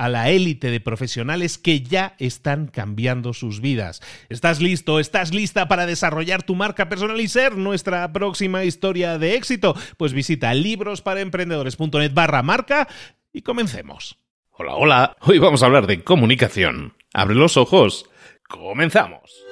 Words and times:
a 0.00 0.08
la 0.08 0.30
élite 0.30 0.70
de 0.70 0.80
profesionales 0.80 1.58
que 1.58 1.82
ya 1.82 2.14
están 2.18 2.68
cambiando 2.68 3.34
sus 3.34 3.60
vidas. 3.60 4.00
¿Estás 4.30 4.62
listo? 4.62 4.98
¿Estás 4.98 5.34
lista 5.34 5.68
para 5.68 5.84
desarrollar 5.84 6.42
tu 6.42 6.54
marca 6.54 6.88
personal 6.88 7.20
y 7.20 7.28
ser 7.28 7.58
nuestra 7.58 8.10
próxima 8.10 8.64
historia 8.64 9.18
de 9.18 9.34
éxito? 9.34 9.76
Pues 9.98 10.14
visita 10.14 10.54
librosparaemprendedores.net 10.54 12.14
barra 12.14 12.42
marca 12.42 12.88
y 13.30 13.42
comencemos. 13.42 14.16
Hola, 14.52 14.74
hola. 14.74 15.16
Hoy 15.20 15.38
vamos 15.38 15.62
a 15.62 15.66
hablar 15.66 15.86
de 15.86 16.02
comunicación. 16.02 16.94
Abre 17.12 17.34
los 17.34 17.58
ojos. 17.58 18.08
Comenzamos. 18.48 19.44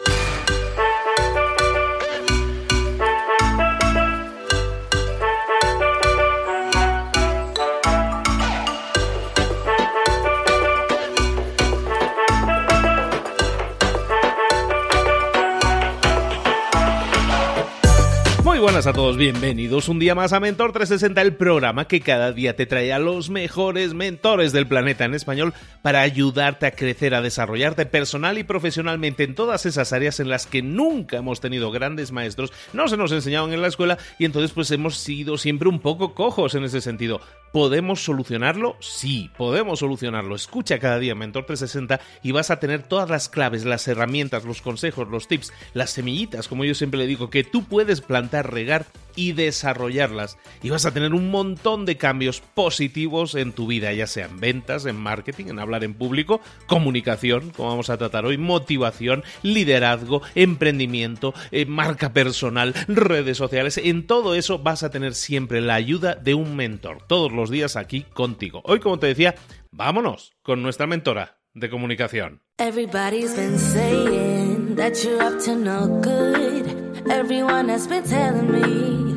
Muy 18.59 18.65
buenas 18.65 18.89
a 18.89 18.93
todos, 18.93 19.17
bienvenidos 19.17 19.89
un 19.89 20.01
día 20.01 20.17
más 20.17 20.33
a 20.33 20.41
Mentor 20.41 20.73
360, 20.73 21.23
el 21.23 21.37
programa 21.37 21.87
que 21.87 22.01
cada 22.01 22.33
día 22.33 22.57
te 22.57 22.67
trae 22.67 22.93
a 22.93 22.99
los 22.99 23.31
mejores 23.31 23.95
mentores 23.95 24.51
del 24.51 24.67
planeta 24.67 25.05
en 25.05 25.15
español 25.15 25.55
para 25.81 26.01
ayudarte 26.01 26.67
a 26.67 26.73
crecer, 26.73 27.15
a 27.15 27.23
desarrollarte 27.23 27.87
personal 27.87 28.37
y 28.37 28.43
profesionalmente 28.43 29.23
en 29.23 29.37
todas 29.37 29.65
esas 29.65 29.93
áreas 29.93 30.19
en 30.19 30.29
las 30.29 30.47
que 30.47 30.61
nunca 30.61 31.19
hemos 31.19 31.41
tenido 31.41 31.71
grandes 31.71 32.11
maestros, 32.11 32.53
no 32.73 32.89
se 32.89 32.97
nos 32.97 33.13
enseñaban 33.13 33.53
en 33.53 33.63
la 33.63 33.69
escuela 33.69 33.97
y 34.19 34.25
entonces 34.25 34.51
pues 34.51 34.73
hemos 34.73 34.97
sido 34.97 35.39
siempre 35.39 35.69
un 35.69 35.79
poco 35.79 36.17
cojos 36.17 36.57
en 36.57 36.65
ese 36.65 36.81
sentido. 36.81 37.21
¿Podemos 37.53 38.03
solucionarlo? 38.03 38.77
Sí, 38.81 39.31
podemos 39.37 39.79
solucionarlo. 39.79 40.35
Escucha 40.35 40.79
cada 40.79 40.99
día 40.99 41.15
Mentor 41.15 41.47
360 41.47 42.01
y 42.23 42.33
vas 42.33 42.51
a 42.51 42.61
tener 42.61 42.83
todas 42.83 43.09
las 43.09 43.29
claves, 43.29 43.65
las 43.65 43.89
herramientas, 43.89 44.45
los 44.45 44.61
consejos, 44.61 45.09
los 45.09 45.29
tips, 45.29 45.53
las 45.75 45.91
semillitas, 45.91 46.49
como 46.49 46.65
yo 46.65 46.75
siempre 46.75 46.99
le 46.99 47.07
digo, 47.07 47.31
que 47.31 47.45
tú 47.45 47.65
puedes 47.65 48.01
plantar, 48.01 48.53
regar 48.53 48.87
y 49.19 49.33
desarrollarlas. 49.33 50.39
Y 50.63 50.71
vas 50.71 50.87
a 50.87 50.95
tener 50.95 51.13
un 51.13 51.33
montón 51.33 51.85
de 51.87 51.97
cambios 51.97 52.41
positivos 52.41 53.35
en 53.35 53.53
tu 53.53 53.67
vida, 53.67 53.93
ya 53.93 54.07
sea 54.07 54.27
en 54.27 54.39
ventas, 54.39 54.87
en 54.87 54.95
marketing, 54.95 55.47
en 55.47 55.59
hablar 55.59 55.83
en 55.83 55.95
público, 55.95 56.41
comunicación, 56.69 57.51
como 57.51 57.71
vamos 57.71 57.91
a 57.91 57.97
tratar 57.99 58.27
hoy, 58.27 58.39
motivación, 58.39 59.25
liderazgo, 59.43 60.23
emprendimiento, 60.37 61.35
eh, 61.51 61.67
marca 61.67 62.13
personal, 62.13 62.75
redes 62.87 63.37
sociales. 63.37 63.77
En 63.79 64.07
todo 64.07 64.37
eso 64.37 64.61
vas 64.61 64.85
a 64.85 64.91
tener 64.91 65.17
siempre 65.17 65.61
la 65.61 65.75
ayuda 65.75 66.15
de 66.15 66.35
un 66.35 66.55
mentor, 66.55 67.03
todos 67.09 67.33
los 67.33 67.51
días 67.51 67.75
aquí 67.75 68.03
contigo. 68.03 68.63
Hoy, 68.67 68.79
como 68.79 69.01
te 69.01 69.09
decía, 69.09 69.35
vámonos 69.73 70.37
con 70.43 70.63
nuestra 70.63 70.87
mentora 70.87 71.41
de 71.55 71.69
comunicación. 71.69 72.41
Everybody's 72.61 73.35
been 73.35 73.59
saying 73.59 74.77
that 74.77 75.03
you're 75.03 75.21
up 75.21 75.43
to 75.45 75.57
no 75.57 75.89
good. 76.03 77.11
Everyone 77.11 77.69
has 77.69 77.89
been 77.89 78.05
telling 78.05 78.53
me 78.53 79.08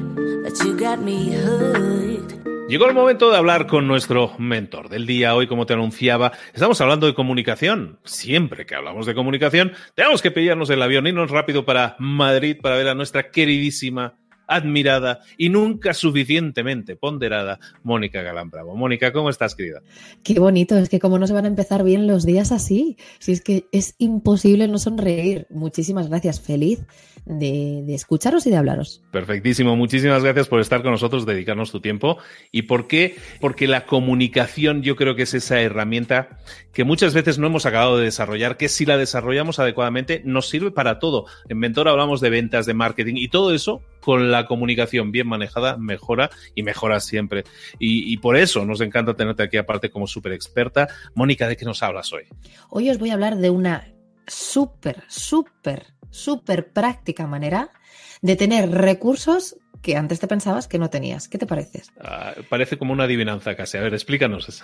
Llegó 2.68 2.88
el 2.88 2.94
momento 2.94 3.30
de 3.32 3.38
hablar 3.38 3.68
con 3.68 3.88
nuestro 3.88 4.34
mentor 4.38 4.90
del 4.90 5.06
día. 5.06 5.36
Hoy, 5.36 5.48
como 5.48 5.66
te 5.66 5.74
anunciaba, 5.74 6.32
estamos 6.54 6.80
hablando 6.82 7.06
de 7.08 7.14
comunicación. 7.14 8.00
Siempre 8.06 8.66
que 8.66 8.76
hablamos 8.76 9.06
de 9.06 9.14
comunicación, 9.14 9.74
tenemos 9.96 10.22
que 10.22 10.32
pillarnos 10.32 10.70
el 10.70 10.82
avión, 10.82 11.08
irnos 11.08 11.32
rápido 11.32 11.66
para 11.66 11.96
Madrid 12.00 12.58
para 12.62 12.76
ver 12.76 12.88
a 12.88 12.96
nuestra 12.96 13.30
queridísima 13.30 14.21
admirada 14.56 15.22
y 15.38 15.50
nunca 15.50 15.94
suficientemente 15.94 16.96
ponderada 16.96 17.60
Mónica 17.84 18.22
Galán 18.22 18.50
Bravo. 18.50 18.76
Mónica, 18.76 19.12
¿cómo 19.12 19.30
estás, 19.30 19.56
querida? 19.56 19.82
Qué 20.24 20.40
bonito, 20.40 20.78
es 20.78 20.90
que 20.90 21.00
como 21.00 21.18
no 21.20 21.28
se 21.28 21.34
van 21.34 21.46
a 21.46 21.48
empezar 21.48 21.84
bien 21.84 22.08
los 22.08 22.26
días 22.26 22.52
así, 22.52 22.98
si 23.20 23.32
es 23.32 23.42
que 23.42 23.66
es 23.72 23.96
imposible 23.98 24.68
no 24.68 24.78
sonreír. 24.78 25.48
Muchísimas 25.50 26.10
gracias, 26.10 26.42
feliz 26.42 26.80
de, 27.26 27.84
de, 27.86 27.94
escucharos 27.94 28.46
y 28.48 28.50
de 28.50 28.58
hablaros. 28.58 29.02
Perfectísimo, 29.12 29.76
muchísimas 29.76 30.24
gracias 30.24 30.48
por 30.48 30.60
estar 30.60 30.82
con 30.82 30.92
nosotros, 30.92 31.26
dedicarnos 31.26 31.72
tu 31.72 31.80
tiempo. 31.80 32.18
¿Y 32.52 32.64
por 32.64 32.88
qué? 32.88 33.16
Porque 33.40 33.68
la 33.68 33.86
comunicación 33.86 34.82
yo 34.82 34.96
creo 34.96 35.16
que 35.16 35.24
es 35.24 35.34
esa 35.34 35.62
herramienta 35.62 36.40
que 36.74 36.84
muchas 36.84 37.14
veces 37.14 37.38
no 37.38 37.48
hemos 37.48 37.66
acabado 37.66 37.98
de 37.98 38.06
desarrollar, 38.06 38.58
que 38.58 38.70
si 38.70 38.86
la 38.86 38.98
desarrollamos 38.98 39.60
adecuadamente 39.60 40.22
nos 40.26 40.50
sirve 40.50 40.72
para 40.72 41.00
todo. 41.00 41.26
En 41.50 41.60
Mentor 41.60 41.88
hablamos 41.88 42.22
de 42.22 42.30
ventas, 42.30 42.66
de 42.66 42.74
marketing 42.74 43.16
y 43.18 43.28
todo 43.28 43.54
eso 43.54 43.82
con 44.02 44.32
la 44.32 44.46
comunicación 44.46 45.12
bien 45.12 45.28
manejada 45.28 45.78
mejora 45.78 46.30
y 46.56 46.64
mejora 46.64 47.00
siempre. 47.00 47.44
Y, 47.80 48.12
y 48.12 48.18
por 48.18 48.36
eso 48.36 48.66
nos 48.66 48.82
encanta 48.82 49.16
tenerte 49.16 49.44
aquí 49.44 49.58
aparte 49.58 49.90
como 49.90 50.08
súper 50.08 50.34
experta. 50.34 50.90
Mónica, 51.16 51.48
¿de 51.48 51.56
qué 51.56 51.66
nos 51.66 51.82
hablas 51.84 52.12
hoy? 52.12 52.24
Hoy 52.70 52.90
os 52.90 52.98
voy 52.98 53.12
a 53.12 53.14
hablar 53.14 53.38
de 53.38 53.50
una 53.50 53.88
súper, 54.28 55.04
súper 55.08 55.94
súper 56.12 56.72
práctica 56.72 57.26
manera 57.26 57.72
de 58.22 58.36
tener 58.36 58.70
recursos 58.70 59.56
que 59.82 59.98
antes 59.98 60.20
te 60.20 60.28
pensabas 60.28 60.68
que 60.68 60.78
no 60.78 60.92
tenías. 60.92 61.28
¿Qué 61.28 61.40
te 61.40 61.48
parece? 61.48 61.82
Uh, 61.98 62.44
parece 62.50 62.78
como 62.78 62.94
una 62.94 63.06
adivinanza 63.06 63.56
casi. 63.56 63.80
A 63.80 63.82
ver, 63.82 63.96
explícanos 63.96 64.48
eso. 64.48 64.64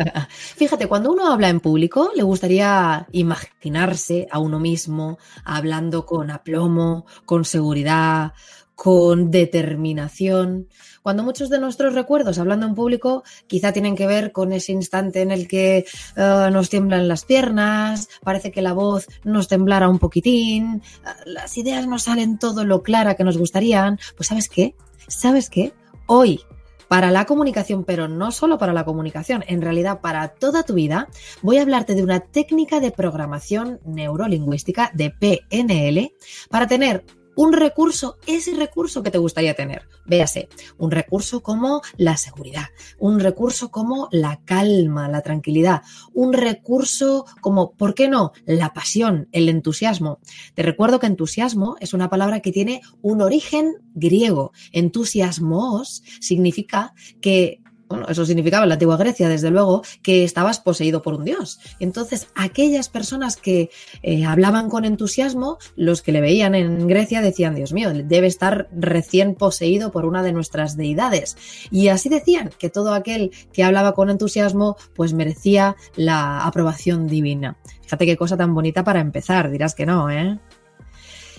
Fíjate, 0.28 0.88
cuando 0.88 1.12
uno 1.12 1.32
habla 1.32 1.48
en 1.48 1.60
público, 1.60 2.10
le 2.16 2.24
gustaría 2.24 3.06
imaginarse 3.12 4.26
a 4.32 4.40
uno 4.40 4.58
mismo 4.58 5.18
hablando 5.44 6.04
con 6.06 6.32
aplomo, 6.32 7.06
con 7.24 7.44
seguridad, 7.44 8.32
con 8.78 9.32
determinación, 9.32 10.68
cuando 11.02 11.24
muchos 11.24 11.50
de 11.50 11.58
nuestros 11.58 11.94
recuerdos, 11.94 12.38
hablando 12.38 12.64
en 12.64 12.76
público, 12.76 13.24
quizá 13.48 13.72
tienen 13.72 13.96
que 13.96 14.06
ver 14.06 14.30
con 14.30 14.52
ese 14.52 14.70
instante 14.70 15.20
en 15.20 15.32
el 15.32 15.48
que 15.48 15.84
uh, 16.16 16.48
nos 16.52 16.70
tiemblan 16.70 17.08
las 17.08 17.24
piernas, 17.24 18.08
parece 18.22 18.52
que 18.52 18.62
la 18.62 18.74
voz 18.74 19.08
nos 19.24 19.48
temblara 19.48 19.88
un 19.88 19.98
poquitín, 19.98 20.76
uh, 20.76 21.08
las 21.26 21.58
ideas 21.58 21.88
no 21.88 21.98
salen 21.98 22.38
todo 22.38 22.64
lo 22.64 22.84
clara 22.84 23.16
que 23.16 23.24
nos 23.24 23.36
gustarían, 23.36 23.98
pues 24.16 24.28
¿sabes 24.28 24.48
qué? 24.48 24.76
¿Sabes 25.08 25.50
qué? 25.50 25.72
Hoy 26.06 26.42
para 26.86 27.10
la 27.10 27.24
comunicación, 27.26 27.82
pero 27.82 28.06
no 28.06 28.30
solo 28.30 28.58
para 28.58 28.72
la 28.72 28.84
comunicación, 28.84 29.44
en 29.48 29.60
realidad 29.60 30.00
para 30.00 30.28
toda 30.28 30.62
tu 30.62 30.74
vida, 30.74 31.08
voy 31.42 31.58
a 31.58 31.62
hablarte 31.62 31.96
de 31.96 32.04
una 32.04 32.20
técnica 32.20 32.78
de 32.78 32.92
programación 32.92 33.80
neurolingüística 33.84 34.92
de 34.94 35.10
PNL 35.10 36.12
para 36.48 36.68
tener 36.68 37.04
un 37.38 37.52
recurso, 37.52 38.16
ese 38.26 38.52
recurso 38.54 39.04
que 39.04 39.12
te 39.12 39.18
gustaría 39.18 39.54
tener. 39.54 39.82
Véase, 40.04 40.48
un 40.76 40.90
recurso 40.90 41.40
como 41.40 41.82
la 41.96 42.16
seguridad, 42.16 42.66
un 42.98 43.20
recurso 43.20 43.70
como 43.70 44.08
la 44.10 44.40
calma, 44.44 45.08
la 45.08 45.20
tranquilidad, 45.20 45.82
un 46.12 46.32
recurso 46.32 47.26
como, 47.40 47.70
¿por 47.74 47.94
qué 47.94 48.08
no? 48.08 48.32
La 48.44 48.74
pasión, 48.74 49.28
el 49.30 49.48
entusiasmo. 49.48 50.18
Te 50.54 50.64
recuerdo 50.64 50.98
que 50.98 51.06
entusiasmo 51.06 51.76
es 51.78 51.94
una 51.94 52.10
palabra 52.10 52.40
que 52.40 52.50
tiene 52.50 52.82
un 53.02 53.22
origen 53.22 53.76
griego. 53.94 54.50
Entusiasmos 54.72 56.02
significa 56.18 56.92
que 57.20 57.60
bueno, 57.88 58.06
eso 58.08 58.26
significaba 58.26 58.64
en 58.64 58.68
la 58.68 58.74
antigua 58.74 58.96
Grecia, 58.96 59.28
desde 59.28 59.50
luego, 59.50 59.82
que 60.02 60.24
estabas 60.24 60.60
poseído 60.60 61.02
por 61.02 61.14
un 61.14 61.24
dios. 61.24 61.58
Entonces, 61.80 62.28
aquellas 62.34 62.88
personas 62.88 63.36
que 63.36 63.70
eh, 64.02 64.24
hablaban 64.24 64.68
con 64.68 64.84
entusiasmo, 64.84 65.58
los 65.76 66.02
que 66.02 66.12
le 66.12 66.20
veían 66.20 66.54
en 66.54 66.86
Grecia 66.86 67.22
decían, 67.22 67.54
Dios 67.54 67.72
mío, 67.72 67.90
debe 67.92 68.26
estar 68.26 68.68
recién 68.72 69.34
poseído 69.34 69.90
por 69.90 70.04
una 70.04 70.22
de 70.22 70.32
nuestras 70.32 70.76
deidades. 70.76 71.36
Y 71.70 71.88
así 71.88 72.08
decían 72.08 72.50
que 72.58 72.70
todo 72.70 72.92
aquel 72.92 73.30
que 73.52 73.64
hablaba 73.64 73.94
con 73.94 74.10
entusiasmo, 74.10 74.76
pues 74.94 75.12
merecía 75.12 75.76
la 75.96 76.44
aprobación 76.46 77.06
divina. 77.06 77.56
Fíjate 77.82 78.06
qué 78.06 78.16
cosa 78.16 78.36
tan 78.36 78.54
bonita 78.54 78.84
para 78.84 79.00
empezar, 79.00 79.50
dirás 79.50 79.74
que 79.74 79.86
no, 79.86 80.10
¿eh? 80.10 80.38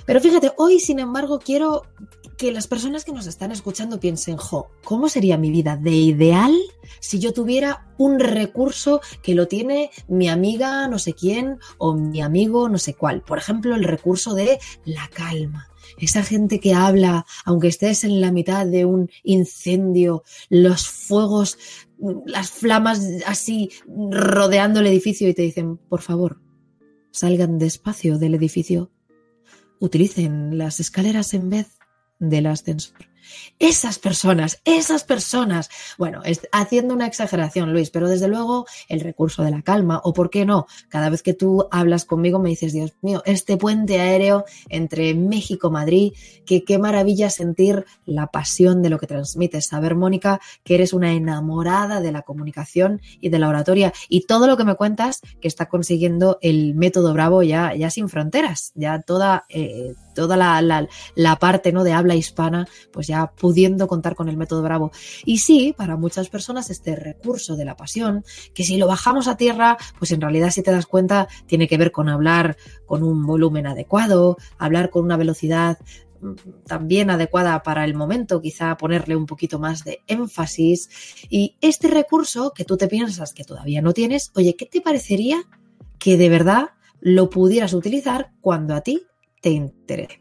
Pero 0.09 0.21
fíjate, 0.21 0.51
hoy, 0.57 0.79
sin 0.79 0.97
embargo, 0.97 1.37
quiero 1.37 1.83
que 2.35 2.51
las 2.51 2.65
personas 2.65 3.05
que 3.05 3.11
nos 3.11 3.27
están 3.27 3.51
escuchando 3.51 3.99
piensen, 3.99 4.37
jo, 4.37 4.71
¿cómo 4.83 5.07
sería 5.07 5.37
mi 5.37 5.51
vida 5.51 5.77
de 5.77 5.91
ideal 5.91 6.51
si 6.99 7.19
yo 7.19 7.31
tuviera 7.31 7.93
un 7.99 8.19
recurso 8.19 9.01
que 9.21 9.35
lo 9.35 9.47
tiene 9.47 9.91
mi 10.07 10.27
amiga 10.27 10.87
no 10.87 10.97
sé 10.97 11.13
quién 11.13 11.59
o 11.77 11.93
mi 11.93 12.21
amigo 12.21 12.69
no 12.69 12.79
sé 12.79 12.95
cuál? 12.95 13.21
Por 13.21 13.37
ejemplo, 13.37 13.75
el 13.75 13.83
recurso 13.83 14.33
de 14.33 14.57
la 14.83 15.07
calma. 15.09 15.69
Esa 15.99 16.23
gente 16.23 16.59
que 16.59 16.73
habla, 16.73 17.27
aunque 17.45 17.67
estés 17.67 18.03
en 18.03 18.19
la 18.19 18.31
mitad 18.31 18.65
de 18.65 18.85
un 18.85 19.11
incendio, 19.21 20.23
los 20.49 20.87
fuegos, 20.87 21.59
las 22.25 22.49
flamas 22.49 22.99
así 23.27 23.69
rodeando 23.87 24.79
el 24.79 24.87
edificio 24.87 25.29
y 25.29 25.35
te 25.35 25.43
dicen, 25.43 25.77
por 25.77 26.01
favor, 26.01 26.41
salgan 27.11 27.59
despacio 27.59 28.17
del 28.17 28.33
edificio 28.33 28.89
utilicen 29.79 30.57
las 30.57 30.79
escaleras 30.79 31.33
en 31.33 31.49
vez 31.49 31.77
del 32.19 32.45
ascensor. 32.45 33.08
Esas 33.59 33.99
personas, 33.99 34.61
esas 34.65 35.03
personas. 35.03 35.69
Bueno, 35.97 36.21
haciendo 36.51 36.93
una 36.93 37.07
exageración, 37.07 37.73
Luis, 37.73 37.89
pero 37.89 38.07
desde 38.07 38.27
luego 38.27 38.65
el 38.87 39.01
recurso 39.01 39.43
de 39.43 39.51
la 39.51 39.61
calma, 39.61 40.01
o 40.03 40.13
por 40.13 40.29
qué 40.29 40.45
no, 40.45 40.67
cada 40.87 41.09
vez 41.09 41.21
que 41.21 41.33
tú 41.33 41.67
hablas 41.71 42.05
conmigo 42.05 42.39
me 42.39 42.49
dices, 42.49 42.73
Dios 42.73 42.93
mío, 43.01 43.21
este 43.25 43.57
puente 43.57 43.99
aéreo 43.99 44.45
entre 44.69 45.13
México 45.13 45.69
Madrid, 45.69 46.13
que 46.45 46.63
qué 46.63 46.77
maravilla 46.77 47.29
sentir 47.29 47.85
la 48.05 48.27
pasión 48.27 48.81
de 48.81 48.89
lo 48.89 48.99
que 48.99 49.07
transmites, 49.07 49.67
saber, 49.67 49.95
Mónica, 49.95 50.39
que 50.63 50.75
eres 50.75 50.93
una 50.93 51.13
enamorada 51.13 52.01
de 52.01 52.11
la 52.11 52.21
comunicación 52.21 53.01
y 53.19 53.29
de 53.29 53.39
la 53.39 53.49
oratoria, 53.49 53.93
y 54.07 54.25
todo 54.25 54.47
lo 54.47 54.57
que 54.57 54.63
me 54.63 54.75
cuentas 54.75 55.21
que 55.41 55.47
está 55.47 55.67
consiguiendo 55.67 56.37
el 56.41 56.75
método 56.75 57.13
Bravo 57.13 57.43
ya, 57.43 57.73
ya 57.75 57.89
sin 57.89 58.09
fronteras, 58.09 58.71
ya 58.75 59.01
toda... 59.01 59.45
Eh, 59.49 59.93
toda 60.19 60.35
la, 60.35 60.87
la, 61.15 61.35
parte 61.37 61.71
¿no? 61.71 61.85
de 61.85 61.93
habla 61.93 62.13
hispana, 62.13 62.67
pues 62.91 63.07
ya 63.09 63.33
pudiendo 63.35 63.87
contar 63.87 64.15
con 64.15 64.29
el 64.29 64.37
método 64.37 64.61
Bravo. 64.61 64.91
Y 65.25 65.39
sí, 65.39 65.73
para 65.75 65.97
muchas 65.97 66.29
personas 66.29 66.69
este 66.69 66.95
recurso 66.95 67.55
de 67.55 67.65
la 67.65 67.75
pasión, 67.75 68.23
que 68.53 68.63
si 68.63 68.77
lo 68.77 68.87
bajamos 68.87 69.27
a 69.27 69.35
tierra, 69.35 69.77
pues 69.97 70.11
en 70.11 70.21
realidad 70.21 70.51
si 70.51 70.63
te 70.63 70.71
das 70.71 70.85
cuenta 70.85 71.27
tiene 71.47 71.67
que 71.67 71.77
ver 71.77 71.91
con 71.91 72.07
hablar 72.07 72.55
con 72.85 73.03
un 73.03 73.25
volumen 73.25 73.67
adecuado, 73.67 74.37
hablar 74.57 74.89
con 74.91 75.03
una 75.03 75.17
velocidad 75.17 75.79
mm, 76.21 76.33
también 76.65 77.09
adecuada 77.09 77.61
para 77.63 77.83
el 77.83 77.95
momento, 77.95 78.41
quizá 78.41 78.77
ponerle 78.77 79.15
un 79.15 79.25
poquito 79.25 79.59
más 79.59 79.83
de 79.83 79.99
énfasis. 80.07 80.89
Y 81.29 81.57
este 81.59 81.87
recurso 81.87 82.53
que 82.55 82.63
tú 82.63 82.77
te 82.77 82.87
piensas 82.87 83.33
que 83.33 83.43
todavía 83.43 83.81
no 83.81 83.93
tienes, 83.93 84.31
oye, 84.35 84.55
¿qué 84.55 84.65
te 84.65 84.81
parecería 84.81 85.43
que 85.97 86.17
de 86.17 86.29
verdad 86.29 86.69
lo 87.01 87.29
pudieras 87.29 87.73
utilizar 87.73 88.31
cuando 88.41 88.73
a 88.75 88.81
ti 88.81 89.03
te 89.41 89.49
interese. 89.49 90.18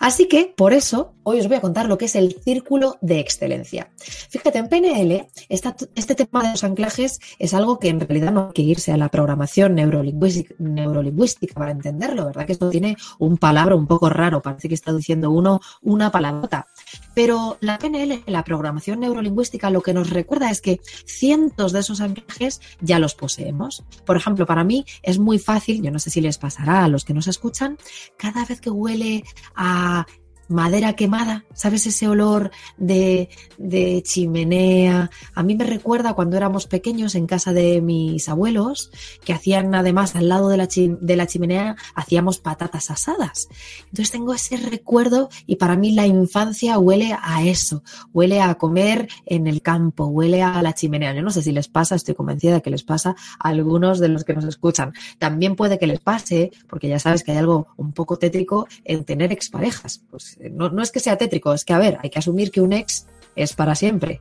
Así 0.00 0.26
que, 0.26 0.52
por 0.56 0.72
eso, 0.72 1.14
hoy 1.22 1.38
os 1.38 1.46
voy 1.46 1.56
a 1.56 1.60
contar 1.60 1.86
lo 1.86 1.96
que 1.96 2.06
es 2.06 2.16
el 2.16 2.36
círculo 2.42 2.98
de 3.00 3.20
excelencia. 3.20 3.90
Fíjate, 4.30 4.58
en 4.58 4.68
PNL, 4.68 5.28
este 5.48 6.14
tema 6.14 6.42
de 6.42 6.50
los 6.50 6.64
anclajes 6.64 7.20
es 7.38 7.54
algo 7.54 7.78
que 7.78 7.88
en 7.88 8.00
realidad 8.00 8.32
no 8.32 8.46
hay 8.48 8.52
que 8.52 8.62
irse 8.62 8.92
a 8.92 8.96
la 8.96 9.08
programación 9.08 9.74
neurolingüística, 9.74 11.54
para 11.54 11.70
entenderlo, 11.70 12.26
¿verdad? 12.26 12.46
Que 12.46 12.52
esto 12.52 12.70
tiene 12.70 12.96
un 13.18 13.38
palabra 13.38 13.76
un 13.76 13.86
poco 13.86 14.08
raro, 14.08 14.42
parece 14.42 14.68
que 14.68 14.74
está 14.74 14.92
diciendo 14.92 15.30
uno 15.30 15.60
una 15.82 16.10
palabrota. 16.10 16.66
Pero 17.14 17.58
la 17.60 17.78
PNL, 17.78 18.22
la 18.26 18.44
programación 18.44 19.00
neurolingüística, 19.00 19.70
lo 19.70 19.82
que 19.82 19.94
nos 19.94 20.10
recuerda 20.10 20.50
es 20.50 20.60
que 20.60 20.80
cientos 21.04 21.72
de 21.72 21.80
esos 21.80 22.00
anclajes 22.00 22.60
ya 22.80 22.98
los 22.98 23.14
poseemos. 23.14 23.84
Por 24.04 24.16
ejemplo, 24.16 24.46
para 24.46 24.64
mí 24.64 24.84
es 25.02 25.18
muy 25.18 25.38
fácil, 25.38 25.82
yo 25.82 25.90
no 25.90 25.98
sé 25.98 26.10
si 26.10 26.20
les 26.20 26.38
pasará 26.38 26.84
a 26.84 26.88
los 26.88 27.04
que 27.04 27.14
nos 27.14 27.26
escuchan, 27.26 27.78
cada 28.16 28.44
vez 28.44 28.60
que 28.60 28.70
huele 28.70 29.24
a 29.54 30.06
madera 30.52 30.94
quemada, 30.94 31.44
¿sabes? 31.54 31.86
Ese 31.86 32.08
olor 32.08 32.50
de, 32.76 33.28
de, 33.58 34.02
chimenea. 34.02 35.10
A 35.34 35.42
mí 35.42 35.56
me 35.56 35.64
recuerda 35.64 36.14
cuando 36.14 36.36
éramos 36.36 36.66
pequeños 36.66 37.14
en 37.14 37.26
casa 37.26 37.52
de 37.52 37.80
mis 37.80 38.28
abuelos, 38.28 38.90
que 39.24 39.32
hacían 39.32 39.74
además 39.74 40.14
al 40.14 40.28
lado 40.28 40.48
de 40.48 40.56
la, 40.56 40.68
de 40.68 41.16
la 41.16 41.26
chimenea, 41.26 41.76
hacíamos 41.94 42.38
patatas 42.38 42.90
asadas. 42.90 43.48
Entonces 43.86 44.10
tengo 44.10 44.34
ese 44.34 44.56
recuerdo 44.56 45.28
y 45.46 45.56
para 45.56 45.76
mí 45.76 45.92
la 45.92 46.06
infancia 46.06 46.78
huele 46.78 47.16
a 47.20 47.44
eso, 47.44 47.82
huele 48.12 48.40
a 48.40 48.54
comer 48.54 49.08
en 49.26 49.46
el 49.46 49.62
campo, 49.62 50.06
huele 50.06 50.42
a 50.42 50.62
la 50.62 50.74
chimenea. 50.74 51.14
Yo 51.14 51.22
no 51.22 51.30
sé 51.30 51.42
si 51.42 51.52
les 51.52 51.68
pasa, 51.68 51.94
estoy 51.94 52.14
convencida 52.14 52.54
de 52.54 52.62
que 52.62 52.70
les 52.70 52.82
pasa 52.82 53.16
a 53.38 53.48
algunos 53.48 53.98
de 53.98 54.08
los 54.08 54.24
que 54.24 54.34
nos 54.34 54.44
escuchan. 54.44 54.92
También 55.18 55.56
puede 55.56 55.78
que 55.78 55.86
les 55.86 56.00
pase, 56.00 56.50
porque 56.68 56.88
ya 56.88 56.98
sabes 56.98 57.22
que 57.24 57.32
hay 57.32 57.38
algo 57.38 57.68
un 57.76 57.92
poco 57.92 58.18
tétrico 58.18 58.66
en 58.84 59.04
tener 59.04 59.32
exparejas. 59.32 60.02
Pues 60.10 60.38
no, 60.50 60.82
es 60.82 60.90
que 60.90 61.00
sea 61.00 61.16
tétrico, 61.16 61.52
es 61.52 61.64
que, 61.64 61.72
a 61.72 61.78
ver, 61.78 61.98
hay 62.02 62.10
que 62.10 62.18
asumir 62.18 62.50
que 62.50 62.60
un 62.60 62.72
ex 62.72 63.06
es 63.36 63.54
para 63.54 63.74
siempre. 63.74 64.20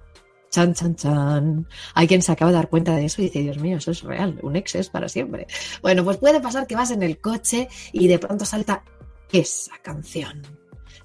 Chan, 0.49 0.73
chan, 0.73 0.95
chan. 0.95 1.67
Hay 1.93 2.07
quien 2.07 2.21
se 2.21 2.31
acaba 2.31 2.51
de 2.51 2.57
dar 2.57 2.69
cuenta 2.69 2.95
de 2.95 3.05
eso 3.05 3.21
y 3.21 3.25
dice, 3.25 3.39
Dios 3.39 3.57
mío, 3.57 3.77
eso 3.77 3.91
es 3.91 4.03
real, 4.03 4.37
un 4.43 4.55
ex 4.55 4.75
es 4.75 4.89
para 4.89 5.07
siempre. 5.07 5.47
Bueno, 5.81 6.03
pues 6.03 6.17
puede 6.17 6.41
pasar 6.41 6.67
que 6.67 6.75
vas 6.75 6.91
en 6.91 7.03
el 7.03 7.19
coche 7.19 7.69
y 7.93 8.07
de 8.07 8.19
pronto 8.19 8.45
salta 8.45 8.83
esa 9.31 9.73
canción. 9.81 10.41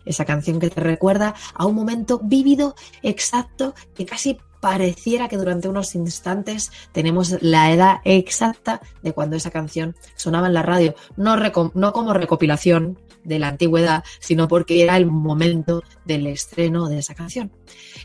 Esa 0.04 0.24
canción 0.24 0.60
que 0.60 0.70
te 0.70 0.80
recuerda 0.80 1.34
a 1.54 1.66
un 1.66 1.74
momento 1.74 2.20
vívido, 2.22 2.74
exacto, 3.02 3.74
que 3.94 4.06
casi 4.06 4.38
pareciera 4.66 5.28
que 5.28 5.36
durante 5.36 5.68
unos 5.68 5.94
instantes 5.94 6.72
tenemos 6.90 7.40
la 7.40 7.70
edad 7.70 7.98
exacta 8.02 8.80
de 9.00 9.12
cuando 9.12 9.36
esa 9.36 9.52
canción 9.52 9.94
sonaba 10.16 10.48
en 10.48 10.54
la 10.54 10.64
radio. 10.64 10.96
No, 11.16 11.36
no 11.36 11.92
como 11.92 12.12
recopilación 12.12 12.98
de 13.22 13.38
la 13.38 13.46
antigüedad, 13.46 14.02
sino 14.18 14.48
porque 14.48 14.82
era 14.82 14.96
el 14.96 15.06
momento 15.06 15.84
del 16.04 16.26
estreno 16.26 16.88
de 16.88 16.98
esa 16.98 17.14
canción. 17.14 17.52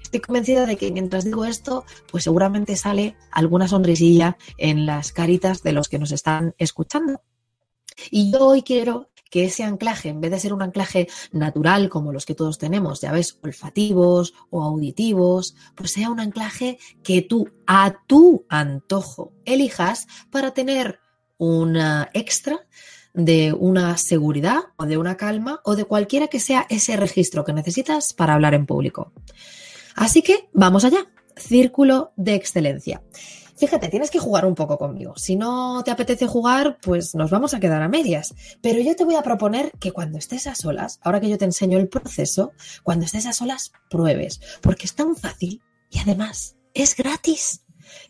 Estoy 0.03 0.19
convencida 0.19 0.67
de 0.67 0.77
que 0.77 0.91
mientras 0.91 1.25
digo 1.25 1.45
esto, 1.45 1.83
pues 2.11 2.25
seguramente 2.25 2.75
sale 2.75 3.15
alguna 3.31 3.67
sonrisilla 3.67 4.37
en 4.59 4.85
las 4.85 5.13
caritas 5.13 5.63
de 5.63 5.73
los 5.73 5.89
que 5.89 5.97
nos 5.97 6.11
están 6.11 6.53
escuchando. 6.59 7.23
Y 8.11 8.31
yo 8.31 8.45
hoy 8.45 8.61
quiero 8.61 9.09
que 9.31 9.45
ese 9.45 9.63
anclaje, 9.63 10.09
en 10.09 10.21
vez 10.21 10.29
de 10.29 10.39
ser 10.39 10.53
un 10.53 10.61
anclaje 10.61 11.07
natural 11.31 11.89
como 11.89 12.11
los 12.11 12.25
que 12.27 12.35
todos 12.35 12.59
tenemos, 12.59 13.01
ya 13.01 13.11
ves, 13.11 13.39
olfativos 13.41 14.35
o 14.51 14.61
auditivos, 14.61 15.55
pues 15.73 15.91
sea 15.91 16.11
un 16.11 16.19
anclaje 16.19 16.77
que 17.01 17.23
tú 17.23 17.49
a 17.65 17.95
tu 18.05 18.45
antojo 18.49 19.31
elijas 19.45 20.05
para 20.29 20.51
tener 20.51 20.99
una 21.37 22.11
extra 22.13 22.67
de 23.13 23.53
una 23.53 23.97
seguridad 23.97 24.59
o 24.75 24.85
de 24.85 24.97
una 24.97 25.17
calma 25.17 25.61
o 25.63 25.75
de 25.75 25.85
cualquiera 25.85 26.27
que 26.27 26.39
sea 26.39 26.67
ese 26.69 26.97
registro 26.97 27.43
que 27.43 27.53
necesitas 27.53 28.13
para 28.13 28.33
hablar 28.33 28.53
en 28.53 28.65
público. 28.65 29.13
Así 29.95 30.21
que 30.21 30.49
vamos 30.53 30.85
allá. 30.85 31.07
Círculo 31.35 32.11
de 32.17 32.35
excelencia. 32.35 33.01
Fíjate, 33.61 33.89
tienes 33.89 34.09
que 34.09 34.17
jugar 34.17 34.47
un 34.47 34.55
poco 34.55 34.79
conmigo. 34.79 35.13
Si 35.17 35.35
no 35.35 35.83
te 35.85 35.91
apetece 35.91 36.25
jugar, 36.25 36.79
pues 36.81 37.13
nos 37.13 37.29
vamos 37.29 37.53
a 37.53 37.59
quedar 37.59 37.83
a 37.83 37.87
medias. 37.87 38.33
Pero 38.59 38.81
yo 38.81 38.95
te 38.95 39.05
voy 39.05 39.13
a 39.13 39.21
proponer 39.21 39.71
que 39.79 39.91
cuando 39.91 40.17
estés 40.17 40.47
a 40.47 40.55
solas, 40.55 40.99
ahora 41.03 41.21
que 41.21 41.29
yo 41.29 41.37
te 41.37 41.45
enseño 41.45 41.77
el 41.77 41.87
proceso, 41.87 42.53
cuando 42.81 43.05
estés 43.05 43.27
a 43.27 43.33
solas, 43.33 43.71
pruebes. 43.87 44.41
Porque 44.61 44.85
es 44.85 44.95
tan 44.95 45.15
fácil 45.15 45.61
y 45.91 45.99
además 45.99 46.55
es 46.73 46.95
gratis. 46.95 47.61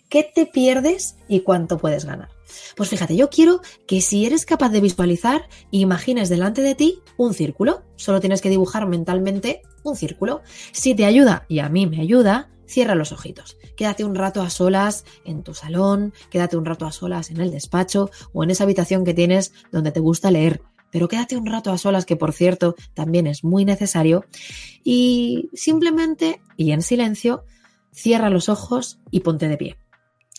¿Qué 0.08 0.24
te 0.24 0.46
pierdes 0.46 1.18
y 1.28 1.42
cuánto 1.42 1.80
puedes 1.80 2.06
ganar? 2.06 2.30
Pues 2.78 2.88
fíjate, 2.88 3.18
yo 3.18 3.30
quiero 3.30 3.60
que 3.88 4.00
si 4.00 4.26
eres 4.26 4.46
capaz 4.46 4.70
de 4.70 4.80
visualizar, 4.80 5.50
imagines 5.70 6.30
delante 6.30 6.62
de 6.62 6.76
ti 6.76 7.00
un 7.18 7.34
círculo. 7.34 7.84
Solo 7.98 8.22
tienes 8.22 8.40
que 8.40 8.50
dibujar 8.50 8.88
mentalmente 8.88 9.64
un 9.84 9.98
círculo. 9.98 10.44
Si 10.72 10.96
te 10.96 11.04
ayuda, 11.04 11.46
y 11.50 11.60
a 11.60 11.68
mí 11.68 11.88
me 11.88 12.00
ayuda, 12.00 12.52
cierra 12.72 12.96
los 12.96 13.12
ojitos. 13.12 13.58
Quédate 13.76 14.06
un 14.06 14.16
rato 14.16 14.42
a 14.42 14.50
solas 14.50 15.06
en 15.26 15.44
tu 15.44 15.54
salón, 15.54 16.14
quédate 16.30 16.58
un 16.58 16.66
rato 16.66 16.86
a 16.86 16.92
solas 16.92 17.30
en 17.30 17.42
el 17.42 17.52
despacho 17.52 18.10
o 18.34 18.44
en 18.44 18.52
esa 18.52 18.64
habitación 18.64 19.04
que 19.04 19.14
tienes 19.14 19.52
donde 19.72 19.92
te 19.92 20.00
gusta 20.00 20.32
leer. 20.32 20.62
pero 20.92 21.08
quédate 21.08 21.38
un 21.38 21.46
rato 21.46 21.72
a 21.72 21.78
solas, 21.78 22.06
que 22.06 22.18
por 22.18 22.34
cierto 22.34 22.76
también 22.94 23.26
es 23.26 23.46
muy 23.46 23.64
necesario, 23.64 24.26
y 24.84 25.50
simplemente, 25.54 26.42
y 26.58 26.72
en 26.72 26.82
silencio, 26.82 27.46
cierra 27.94 28.30
los 28.30 28.50
ojos 28.50 29.00
y 29.10 29.22
ponte 29.22 29.48
de 29.48 29.56
pie. 29.56 29.78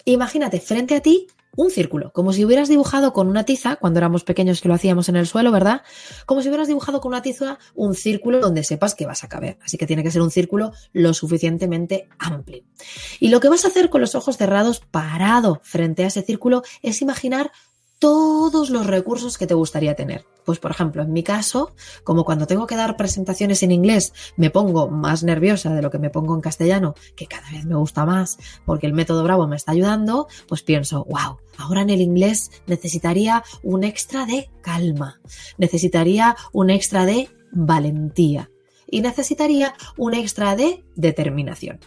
Imagínate 0.04 0.60
frente 0.60 0.94
a 0.94 1.00
ti 1.00 1.26
un 1.56 1.70
círculo, 1.70 2.12
como 2.12 2.32
si 2.32 2.44
hubieras 2.44 2.68
dibujado 2.68 3.12
con 3.12 3.28
una 3.28 3.44
tiza, 3.44 3.76
cuando 3.76 3.98
éramos 3.98 4.24
pequeños 4.24 4.60
que 4.60 4.68
lo 4.68 4.74
hacíamos 4.74 5.08
en 5.08 5.16
el 5.16 5.26
suelo, 5.26 5.52
¿verdad? 5.52 5.82
Como 6.24 6.42
si 6.42 6.48
hubieras 6.48 6.68
dibujado 6.68 7.00
con 7.00 7.10
una 7.10 7.22
tiza 7.22 7.58
un 7.74 7.94
círculo 7.94 8.40
donde 8.40 8.64
sepas 8.64 8.94
que 8.94 9.06
vas 9.06 9.24
a 9.24 9.28
caber. 9.28 9.58
Así 9.62 9.76
que 9.76 9.86
tiene 9.86 10.02
que 10.02 10.10
ser 10.10 10.22
un 10.22 10.30
círculo 10.30 10.72
lo 10.92 11.12
suficientemente 11.12 12.08
amplio. 12.18 12.64
Y 13.20 13.28
lo 13.28 13.40
que 13.40 13.48
vas 13.48 13.64
a 13.64 13.68
hacer 13.68 13.90
con 13.90 14.00
los 14.00 14.14
ojos 14.14 14.36
cerrados, 14.36 14.80
parado 14.80 15.60
frente 15.62 16.04
a 16.04 16.06
ese 16.06 16.22
círculo, 16.22 16.62
es 16.82 17.02
imaginar 17.02 17.52
todos 18.02 18.70
los 18.70 18.88
recursos 18.88 19.38
que 19.38 19.46
te 19.46 19.54
gustaría 19.54 19.94
tener. 19.94 20.24
Pues 20.44 20.58
por 20.58 20.72
ejemplo, 20.72 21.02
en 21.02 21.12
mi 21.12 21.22
caso, 21.22 21.72
como 22.02 22.24
cuando 22.24 22.48
tengo 22.48 22.66
que 22.66 22.74
dar 22.74 22.96
presentaciones 22.96 23.62
en 23.62 23.70
inglés, 23.70 24.12
me 24.36 24.50
pongo 24.50 24.88
más 24.88 25.22
nerviosa 25.22 25.72
de 25.72 25.82
lo 25.82 25.90
que 25.92 26.00
me 26.00 26.10
pongo 26.10 26.34
en 26.34 26.40
castellano, 26.40 26.96
que 27.14 27.28
cada 27.28 27.48
vez 27.52 27.64
me 27.64 27.76
gusta 27.76 28.04
más 28.04 28.38
porque 28.66 28.88
el 28.88 28.92
método 28.92 29.22
Bravo 29.22 29.46
me 29.46 29.54
está 29.54 29.70
ayudando, 29.70 30.26
pues 30.48 30.64
pienso, 30.64 31.04
wow, 31.04 31.38
ahora 31.58 31.82
en 31.82 31.90
el 31.90 32.00
inglés 32.00 32.50
necesitaría 32.66 33.44
un 33.62 33.84
extra 33.84 34.26
de 34.26 34.50
calma, 34.62 35.20
necesitaría 35.56 36.34
un 36.52 36.70
extra 36.70 37.06
de 37.06 37.30
valentía 37.52 38.50
y 38.88 39.00
necesitaría 39.00 39.74
un 39.96 40.14
extra 40.14 40.56
de 40.56 40.84
determinación. 40.96 41.78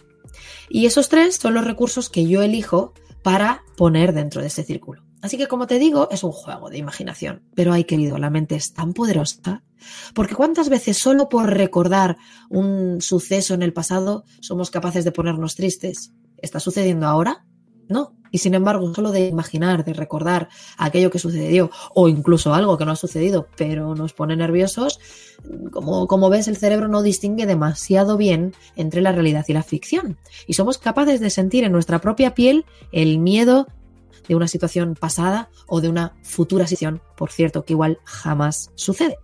Y 0.70 0.86
esos 0.86 1.10
tres 1.10 1.36
son 1.36 1.52
los 1.52 1.66
recursos 1.66 2.08
que 2.08 2.26
yo 2.26 2.40
elijo 2.40 2.94
para 3.22 3.64
poner 3.76 4.14
dentro 4.14 4.40
de 4.40 4.46
ese 4.46 4.64
círculo. 4.64 5.05
Así 5.22 5.38
que, 5.38 5.48
como 5.48 5.66
te 5.66 5.78
digo, 5.78 6.08
es 6.10 6.22
un 6.24 6.32
juego 6.32 6.70
de 6.70 6.78
imaginación. 6.78 7.42
Pero 7.54 7.72
hay 7.72 7.84
querido, 7.84 8.18
la 8.18 8.30
mente 8.30 8.54
es 8.54 8.72
tan 8.72 8.92
poderosa. 8.92 9.62
Porque 10.14 10.34
cuántas 10.34 10.68
veces 10.68 10.98
solo 10.98 11.28
por 11.28 11.50
recordar 11.50 12.16
un 12.50 13.00
suceso 13.00 13.54
en 13.54 13.62
el 13.62 13.72
pasado 13.72 14.24
somos 14.40 14.70
capaces 14.70 15.04
de 15.04 15.12
ponernos 15.12 15.54
tristes. 15.54 16.12
¿Está 16.38 16.60
sucediendo 16.60 17.06
ahora? 17.06 17.44
No. 17.88 18.14
Y 18.32 18.38
sin 18.38 18.54
embargo, 18.54 18.92
solo 18.94 19.12
de 19.12 19.28
imaginar, 19.28 19.84
de 19.84 19.92
recordar 19.92 20.48
aquello 20.76 21.10
que 21.10 21.18
sucedió 21.18 21.70
o 21.94 22.08
incluso 22.08 22.52
algo 22.52 22.76
que 22.76 22.84
no 22.84 22.90
ha 22.92 22.96
sucedido, 22.96 23.48
pero 23.56 23.94
nos 23.94 24.12
pone 24.12 24.36
nerviosos, 24.36 24.98
como, 25.70 26.06
como 26.06 26.28
ves, 26.28 26.48
el 26.48 26.56
cerebro 26.56 26.88
no 26.88 27.02
distingue 27.02 27.46
demasiado 27.46 28.16
bien 28.16 28.54
entre 28.74 29.00
la 29.00 29.12
realidad 29.12 29.44
y 29.48 29.52
la 29.52 29.62
ficción. 29.62 30.18
Y 30.46 30.54
somos 30.54 30.78
capaces 30.78 31.20
de 31.20 31.30
sentir 31.30 31.64
en 31.64 31.72
nuestra 31.72 32.00
propia 32.00 32.34
piel 32.34 32.66
el 32.92 33.18
miedo 33.18 33.68
de 34.28 34.34
una 34.34 34.48
situación 34.48 34.94
pasada 34.98 35.50
o 35.66 35.80
de 35.80 35.88
una 35.88 36.16
futura 36.22 36.66
situación, 36.66 37.02
por 37.16 37.30
cierto, 37.30 37.64
que 37.64 37.72
igual 37.72 37.98
jamás 38.04 38.70
sucede. 38.74 39.18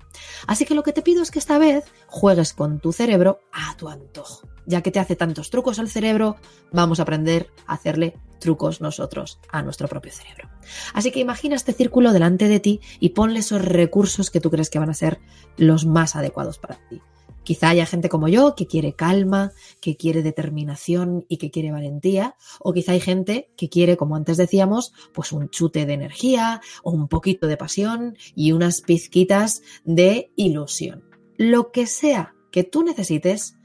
Así 0.47 0.65
que 0.65 0.75
lo 0.75 0.83
que 0.83 0.93
te 0.93 1.03
pido 1.03 1.23
es 1.23 1.31
que 1.31 1.39
esta 1.39 1.59
vez 1.59 1.85
juegues 2.07 2.53
con 2.53 2.81
tu 2.81 2.93
cerebro 2.93 3.41
a 3.53 3.77
tu 3.77 3.89
antojo. 3.89 4.49
Ya 4.67 4.83
que 4.83 4.91
te 4.91 5.01
hace 5.01 5.17
tantos 5.17 5.51
trucos 5.51 5.79
al 5.79 5.89
cerebro, 5.89 6.37
vamos 6.71 7.01
a 7.01 7.03
aprender 7.03 7.51
a 7.67 7.75
hacerle 7.75 8.17
trucos 8.39 8.81
nosotros 8.81 9.41
a 9.51 9.63
nuestro 9.63 9.89
propio 9.89 10.13
cerebro. 10.13 10.49
Así 10.95 11.11
que 11.11 11.21
imagina 11.21 11.57
este 11.57 11.73
círculo 11.73 12.13
delante 12.13 12.49
de 12.49 12.61
ti 12.61 12.81
y 13.01 13.11
ponle 13.11 13.41
esos 13.41 13.65
recursos 13.65 14.31
que 14.31 14.41
tú 14.41 14.51
crees 14.51 14.71
que 14.71 14.79
van 14.79 14.91
a 14.91 14.95
ser 14.95 15.21
los 15.57 15.87
más 15.87 16.17
adecuados 16.17 16.59
para 16.59 16.77
ti. 16.89 17.01
Quizá 17.45 17.71
haya 17.71 17.87
gente 17.87 18.09
como 18.09 18.29
yo 18.29 18.55
que 18.55 18.67
quiere 18.67 18.95
calma, 18.95 19.53
que 19.81 19.97
quiere 19.97 20.23
determinación 20.23 21.25
y 21.29 21.39
que 21.39 21.51
quiere 21.51 21.73
valentía, 21.73 22.37
o 22.61 22.73
quizá 22.73 22.93
hay 22.93 23.01
gente 23.01 23.51
que 23.57 23.69
quiere, 23.69 23.97
como 23.97 24.17
antes 24.17 24.37
decíamos, 24.37 24.93
pues 25.13 25.33
un 25.33 25.49
chute 25.51 25.87
de 25.87 25.95
energía 25.95 26.61
o 26.83 26.93
un 26.93 27.09
poquito 27.09 27.47
de 27.47 27.57
pasión 27.57 28.17
y 28.35 28.53
unas 28.53 28.81
pizquitas 28.81 29.63
de 29.85 30.31
ilusión. 30.37 31.05
Lo 31.37 31.73
que 31.73 31.87
sea 31.87 32.35
que 32.51 32.63
tú 32.63 32.85
necesites, 32.85 33.57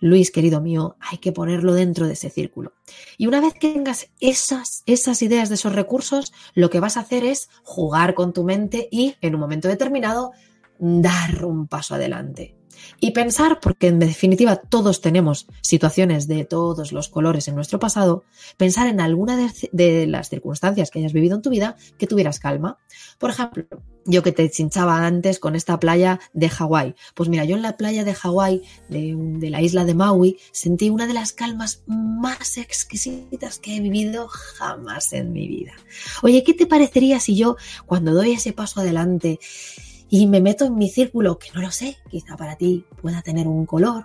Luis, 0.00 0.32
querido 0.32 0.60
mío, 0.60 0.96
hay 0.98 1.18
que 1.18 1.30
ponerlo 1.30 1.74
dentro 1.74 2.08
de 2.08 2.14
ese 2.14 2.28
círculo. 2.28 2.72
Y 3.18 3.28
una 3.28 3.40
vez 3.40 3.54
que 3.54 3.72
tengas 3.72 4.10
esas, 4.18 4.82
esas 4.86 5.22
ideas 5.22 5.48
de 5.48 5.54
esos 5.54 5.74
recursos, 5.74 6.32
lo 6.54 6.70
que 6.70 6.80
vas 6.80 6.96
a 6.96 7.00
hacer 7.00 7.24
es 7.24 7.48
jugar 7.62 8.14
con 8.14 8.32
tu 8.32 8.42
mente 8.42 8.88
y, 8.90 9.14
en 9.20 9.36
un 9.36 9.40
momento 9.40 9.68
determinado, 9.68 10.32
dar 10.80 11.44
un 11.44 11.68
paso 11.68 11.94
adelante. 11.94 12.56
Y 13.00 13.12
pensar, 13.12 13.60
porque 13.60 13.88
en 13.88 13.98
definitiva 13.98 14.56
todos 14.56 15.00
tenemos 15.00 15.46
situaciones 15.60 16.28
de 16.28 16.44
todos 16.44 16.92
los 16.92 17.08
colores 17.08 17.48
en 17.48 17.54
nuestro 17.54 17.78
pasado, 17.78 18.24
pensar 18.56 18.86
en 18.86 19.00
alguna 19.00 19.36
de, 19.72 20.06
las 20.06 20.28
circunstancias 20.28 20.90
que 20.90 20.98
hayas 20.98 21.12
vivido 21.12 21.36
en 21.36 21.42
tu 21.42 21.50
vida 21.50 21.76
que 21.98 22.06
tuvieras 22.06 22.38
calma. 22.38 22.78
Por 23.18 23.30
ejemplo, 23.30 23.64
yo 24.04 24.22
que 24.22 24.32
te 24.32 24.50
chinchaba 24.50 25.06
antes 25.06 25.38
con 25.38 25.54
esta 25.54 25.78
playa 25.78 26.20
de 26.32 26.48
Hawái. 26.48 26.94
Pues 27.14 27.28
mira, 27.28 27.44
yo 27.44 27.56
en 27.56 27.62
la 27.62 27.76
playa 27.76 28.04
de 28.04 28.14
Hawái, 28.14 28.62
de, 28.88 29.14
de, 29.16 29.50
la 29.50 29.62
isla 29.62 29.84
de 29.84 29.94
Maui, 29.94 30.38
sentí 30.52 30.90
una 30.90 31.06
de 31.06 31.14
las 31.14 31.32
calmas 31.32 31.82
más 31.86 32.58
exquisitas 32.58 33.58
que 33.58 33.76
he 33.76 33.80
vivido 33.80 34.28
jamás 34.28 35.12
en 35.12 35.32
mi 35.32 35.46
vida. 35.46 35.72
Oye, 36.22 36.42
¿qué 36.42 36.54
te 36.54 36.66
parecería 36.66 37.20
si 37.20 37.36
yo, 37.36 37.56
cuando 37.86 38.12
doy 38.12 38.32
ese 38.32 38.52
paso 38.52 38.80
adelante, 38.80 39.38
y 40.14 40.26
me 40.26 40.42
meto 40.42 40.66
en 40.66 40.76
mi 40.76 40.90
círculo, 40.90 41.38
que 41.38 41.48
no 41.54 41.62
lo 41.62 41.70
sé, 41.70 41.96
quizá 42.10 42.36
para 42.36 42.56
ti 42.56 42.84
pueda 43.00 43.22
tener 43.22 43.48
un 43.48 43.64
color 43.64 44.04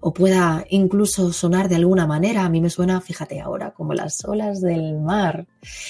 o 0.00 0.12
pueda 0.12 0.66
incluso 0.68 1.32
sonar 1.32 1.70
de 1.70 1.76
alguna 1.76 2.06
manera. 2.06 2.44
A 2.44 2.50
mí 2.50 2.60
me 2.60 2.68
suena, 2.68 3.00
fíjate 3.00 3.40
ahora, 3.40 3.70
como 3.70 3.94
las 3.94 4.22
olas 4.26 4.60
del 4.60 5.00
mar. 5.00 5.46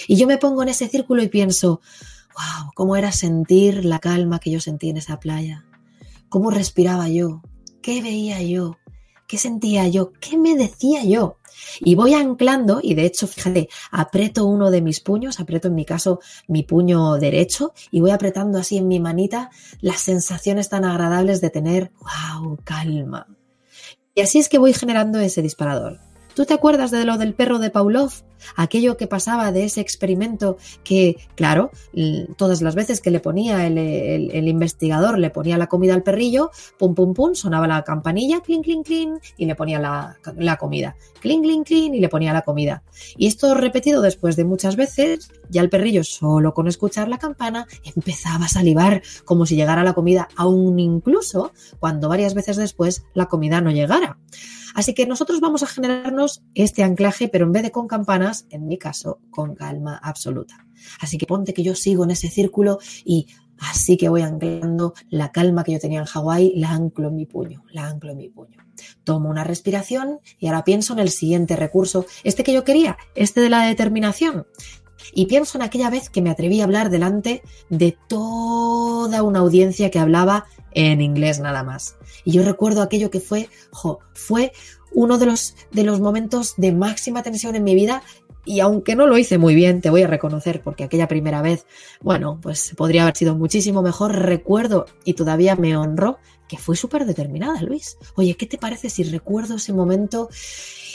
Y 0.06 0.14
yo 0.14 0.28
me 0.28 0.38
pongo 0.38 0.62
en 0.62 0.68
ese 0.68 0.86
círculo 0.86 1.20
y 1.20 1.28
pienso, 1.28 1.80
wow, 2.28 2.70
cómo 2.76 2.94
era 2.94 3.10
sentir 3.10 3.84
la 3.84 3.98
calma 3.98 4.38
que 4.38 4.52
yo 4.52 4.60
sentí 4.60 4.88
en 4.88 4.98
esa 4.98 5.18
playa. 5.18 5.64
Cómo 6.28 6.52
respiraba 6.52 7.08
yo, 7.08 7.42
qué 7.82 8.02
veía 8.02 8.40
yo, 8.42 8.78
qué 9.30 9.38
sentía 9.38 9.86
yo, 9.86 10.12
qué 10.18 10.36
me 10.36 10.56
decía 10.56 11.04
yo. 11.04 11.36
Y 11.78 11.94
voy 11.94 12.14
anclando, 12.14 12.80
y 12.82 12.94
de 12.94 13.04
hecho, 13.04 13.28
fíjate, 13.28 13.68
aprieto 13.92 14.44
uno 14.46 14.72
de 14.72 14.82
mis 14.82 14.98
puños, 14.98 15.38
aprieto 15.38 15.68
en 15.68 15.76
mi 15.76 15.84
caso 15.84 16.18
mi 16.48 16.64
puño 16.64 17.14
derecho, 17.14 17.72
y 17.92 18.00
voy 18.00 18.10
apretando 18.10 18.58
así 18.58 18.76
en 18.76 18.88
mi 18.88 18.98
manita 18.98 19.50
las 19.80 20.00
sensaciones 20.00 20.68
tan 20.68 20.84
agradables 20.84 21.40
de 21.40 21.50
tener, 21.50 21.92
wow, 22.00 22.58
calma. 22.64 23.28
Y 24.16 24.22
así 24.22 24.40
es 24.40 24.48
que 24.48 24.58
voy 24.58 24.72
generando 24.72 25.20
ese 25.20 25.42
disparador. 25.42 26.00
¿Tú 26.34 26.44
te 26.44 26.54
acuerdas 26.54 26.90
de 26.90 27.04
lo 27.04 27.16
del 27.16 27.34
perro 27.34 27.60
de 27.60 27.70
Pavlov? 27.70 28.12
Aquello 28.56 28.96
que 28.96 29.06
pasaba 29.06 29.52
de 29.52 29.64
ese 29.64 29.80
experimento 29.80 30.56
que, 30.84 31.16
claro, 31.34 31.70
todas 32.36 32.62
las 32.62 32.74
veces 32.74 33.00
que 33.00 33.10
le 33.10 33.20
ponía 33.20 33.66
el, 33.66 34.48
investigador, 34.48 35.18
le 35.18 35.30
ponía 35.30 35.58
la 35.58 35.66
comida 35.66 35.94
al 35.94 36.02
perrillo, 36.02 36.50
pum, 36.78 36.94
pum, 36.94 37.14
pum, 37.14 37.34
sonaba 37.34 37.66
la 37.66 37.82
campanilla, 37.82 38.40
clink, 38.40 38.64
clink, 38.64 38.86
clink, 38.86 39.22
y 39.36 39.46
le 39.46 39.54
ponía 39.54 39.78
la, 39.78 40.16
la 40.36 40.56
comida. 40.56 40.96
Clink, 41.20 41.44
clink, 41.44 41.66
clink, 41.66 41.94
y 41.94 42.00
le 42.00 42.08
ponía 42.08 42.32
la 42.32 42.42
comida. 42.42 42.82
Y 43.16 43.26
esto 43.26 43.54
repetido 43.54 44.02
después 44.02 44.36
de 44.36 44.44
muchas 44.44 44.76
veces, 44.76 45.30
ya 45.48 45.62
el 45.62 45.70
perrillo, 45.70 46.04
solo 46.04 46.54
con 46.54 46.68
escuchar 46.68 47.08
la 47.08 47.18
campana, 47.18 47.66
empezaba 47.84 48.46
a 48.46 48.48
salivar 48.48 49.02
como 49.24 49.46
si 49.46 49.56
llegara 49.56 49.84
la 49.84 49.92
comida, 49.92 50.28
aún 50.36 50.78
incluso 50.78 51.52
cuando 51.78 52.08
varias 52.08 52.34
veces 52.34 52.56
después 52.56 53.04
la 53.14 53.26
comida 53.26 53.60
no 53.60 53.70
llegara. 53.70 54.18
Así 54.74 54.94
que 54.94 55.06
nosotros 55.06 55.40
vamos 55.40 55.62
a 55.62 55.66
generarnos 55.66 56.42
este 56.54 56.82
anclaje, 56.82 57.28
pero 57.28 57.46
en 57.46 57.52
vez 57.52 57.62
de 57.62 57.70
con 57.70 57.88
campanas, 57.88 58.46
en 58.50 58.66
mi 58.66 58.78
caso, 58.78 59.20
con 59.30 59.54
calma 59.54 59.98
absoluta. 60.02 60.66
Así 61.00 61.18
que 61.18 61.26
ponte 61.26 61.54
que 61.54 61.62
yo 61.62 61.74
sigo 61.74 62.04
en 62.04 62.12
ese 62.12 62.28
círculo 62.28 62.78
y 63.04 63.26
así 63.58 63.96
que 63.96 64.08
voy 64.08 64.22
anclando 64.22 64.94
la 65.08 65.32
calma 65.32 65.64
que 65.64 65.72
yo 65.72 65.80
tenía 65.80 66.00
en 66.00 66.06
Hawái, 66.06 66.54
la 66.56 66.70
anclo 66.70 67.08
en 67.08 67.16
mi 67.16 67.26
puño, 67.26 67.64
la 67.72 67.88
anclo 67.88 68.12
en 68.12 68.18
mi 68.18 68.28
puño. 68.28 68.58
Tomo 69.04 69.28
una 69.28 69.44
respiración 69.44 70.20
y 70.38 70.46
ahora 70.46 70.64
pienso 70.64 70.94
en 70.94 71.00
el 71.00 71.10
siguiente 71.10 71.56
recurso, 71.56 72.06
este 72.24 72.44
que 72.44 72.52
yo 72.52 72.64
quería, 72.64 72.96
este 73.14 73.40
de 73.40 73.50
la 73.50 73.66
determinación. 73.66 74.46
Y 75.12 75.26
pienso 75.26 75.58
en 75.58 75.62
aquella 75.62 75.90
vez 75.90 76.10
que 76.10 76.22
me 76.22 76.30
atreví 76.30 76.60
a 76.60 76.64
hablar 76.64 76.90
delante 76.90 77.42
de 77.68 77.96
toda 78.08 79.22
una 79.22 79.40
audiencia 79.40 79.90
que 79.90 79.98
hablaba 79.98 80.46
en 80.72 81.00
inglés 81.00 81.40
nada 81.40 81.62
más. 81.62 81.96
Y 82.24 82.32
yo 82.32 82.42
recuerdo 82.42 82.82
aquello 82.82 83.10
que 83.10 83.20
fue, 83.20 83.48
jo, 83.70 84.00
fue 84.14 84.52
uno 84.92 85.18
de 85.18 85.26
los, 85.26 85.54
de 85.70 85.84
los 85.84 86.00
momentos 86.00 86.54
de 86.56 86.72
máxima 86.72 87.22
tensión 87.22 87.54
en 87.54 87.64
mi 87.64 87.74
vida 87.74 88.02
y 88.44 88.60
aunque 88.60 88.96
no 88.96 89.06
lo 89.06 89.18
hice 89.18 89.38
muy 89.38 89.54
bien, 89.54 89.80
te 89.80 89.90
voy 89.90 90.02
a 90.02 90.06
reconocer 90.06 90.62
porque 90.62 90.84
aquella 90.84 91.08
primera 91.08 91.42
vez, 91.42 91.66
bueno, 92.00 92.38
pues 92.40 92.72
podría 92.76 93.02
haber 93.02 93.16
sido 93.16 93.34
muchísimo 93.36 93.82
mejor. 93.82 94.16
Recuerdo 94.16 94.86
y 95.04 95.14
todavía 95.14 95.56
me 95.56 95.76
honro 95.76 96.18
que 96.48 96.56
fui 96.56 96.74
súper 96.74 97.04
determinada, 97.04 97.60
Luis. 97.62 97.98
Oye, 98.16 98.36
¿qué 98.36 98.46
te 98.46 98.58
parece 98.58 98.88
si 98.90 99.04
recuerdo 99.04 99.56
ese 99.56 99.72
momento 99.72 100.30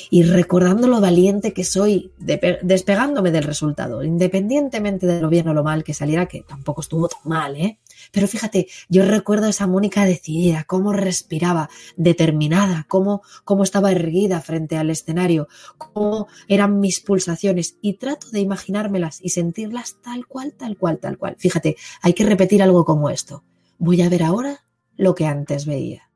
y 0.10 0.24
recordando 0.24 0.88
lo 0.88 1.00
valiente 1.00 1.54
que 1.54 1.64
soy, 1.64 2.12
despegándome 2.18 3.32
del 3.32 3.44
resultado, 3.44 4.04
independientemente 4.04 5.08
de 5.08 5.22
lo 5.22 5.30
bien 5.30 5.48
o 5.48 5.54
lo 5.54 5.64
mal 5.64 5.84
que 5.84 5.94
saliera, 5.94 6.26
que 6.26 6.42
tampoco 6.42 6.82
estuvo 6.82 7.08
tan 7.08 7.22
mal, 7.24 7.56
¿eh? 7.56 7.80
Pero 8.12 8.28
fíjate, 8.28 8.68
yo 8.90 9.06
recuerdo 9.06 9.48
a 9.48 9.50
esa 9.50 9.68
Mónica 9.68 10.06
decidida, 10.06 10.64
cómo 10.66 10.94
respiraba, 10.94 11.70
determinada, 11.96 12.86
cómo, 12.88 13.22
cómo 13.44 13.64
estaba 13.64 13.92
erguida 13.92 14.42
frente 14.42 14.78
al 14.78 14.90
escenario, 14.90 15.48
cómo 15.78 16.28
eran 16.48 16.80
mis 16.80 17.00
pulsaciones 17.00 17.78
y 17.82 17.94
trato 17.94 18.30
de 18.30 18.40
imaginármelas 18.40 19.20
y 19.22 19.30
sentirlas 19.30 19.98
tal 20.02 20.28
cual, 20.28 20.54
tal 20.54 20.78
cual, 20.78 21.00
tal 21.00 21.18
cual. 21.18 21.36
Fíjate, 21.38 21.78
hay 22.02 22.14
que 22.14 22.26
repetir 22.26 22.62
algo 22.64 22.86
como 22.86 23.10
esto. 23.10 23.44
Voy 23.78 24.02
a 24.02 24.10
ver 24.10 24.24
ahora 24.24 24.66
lo 24.96 25.16
que 25.16 25.26
antes 25.26 25.66
veía. 25.66 26.10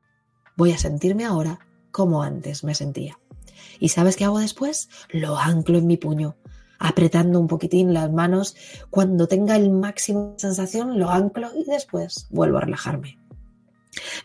Voy 0.56 0.72
a 0.72 0.78
sentirme 0.78 1.24
ahora 1.24 1.60
como 1.90 2.22
antes 2.22 2.64
me 2.64 2.74
sentía. 2.74 3.18
¿Y 3.78 3.88
sabes 3.88 4.16
qué 4.16 4.24
hago 4.24 4.38
después? 4.38 4.88
Lo 5.10 5.38
anclo 5.38 5.78
en 5.78 5.86
mi 5.86 5.96
puño, 5.96 6.36
apretando 6.80 7.38
un 7.38 7.46
poquitín 7.46 7.94
las 7.94 8.10
manos. 8.10 8.56
Cuando 8.90 9.28
tenga 9.28 9.54
el 9.54 9.70
máximo 9.70 10.32
de 10.32 10.40
sensación, 10.40 10.98
lo 10.98 11.10
anclo 11.10 11.50
y 11.54 11.64
después 11.70 12.26
vuelvo 12.30 12.58
a 12.58 12.62
relajarme. 12.62 13.18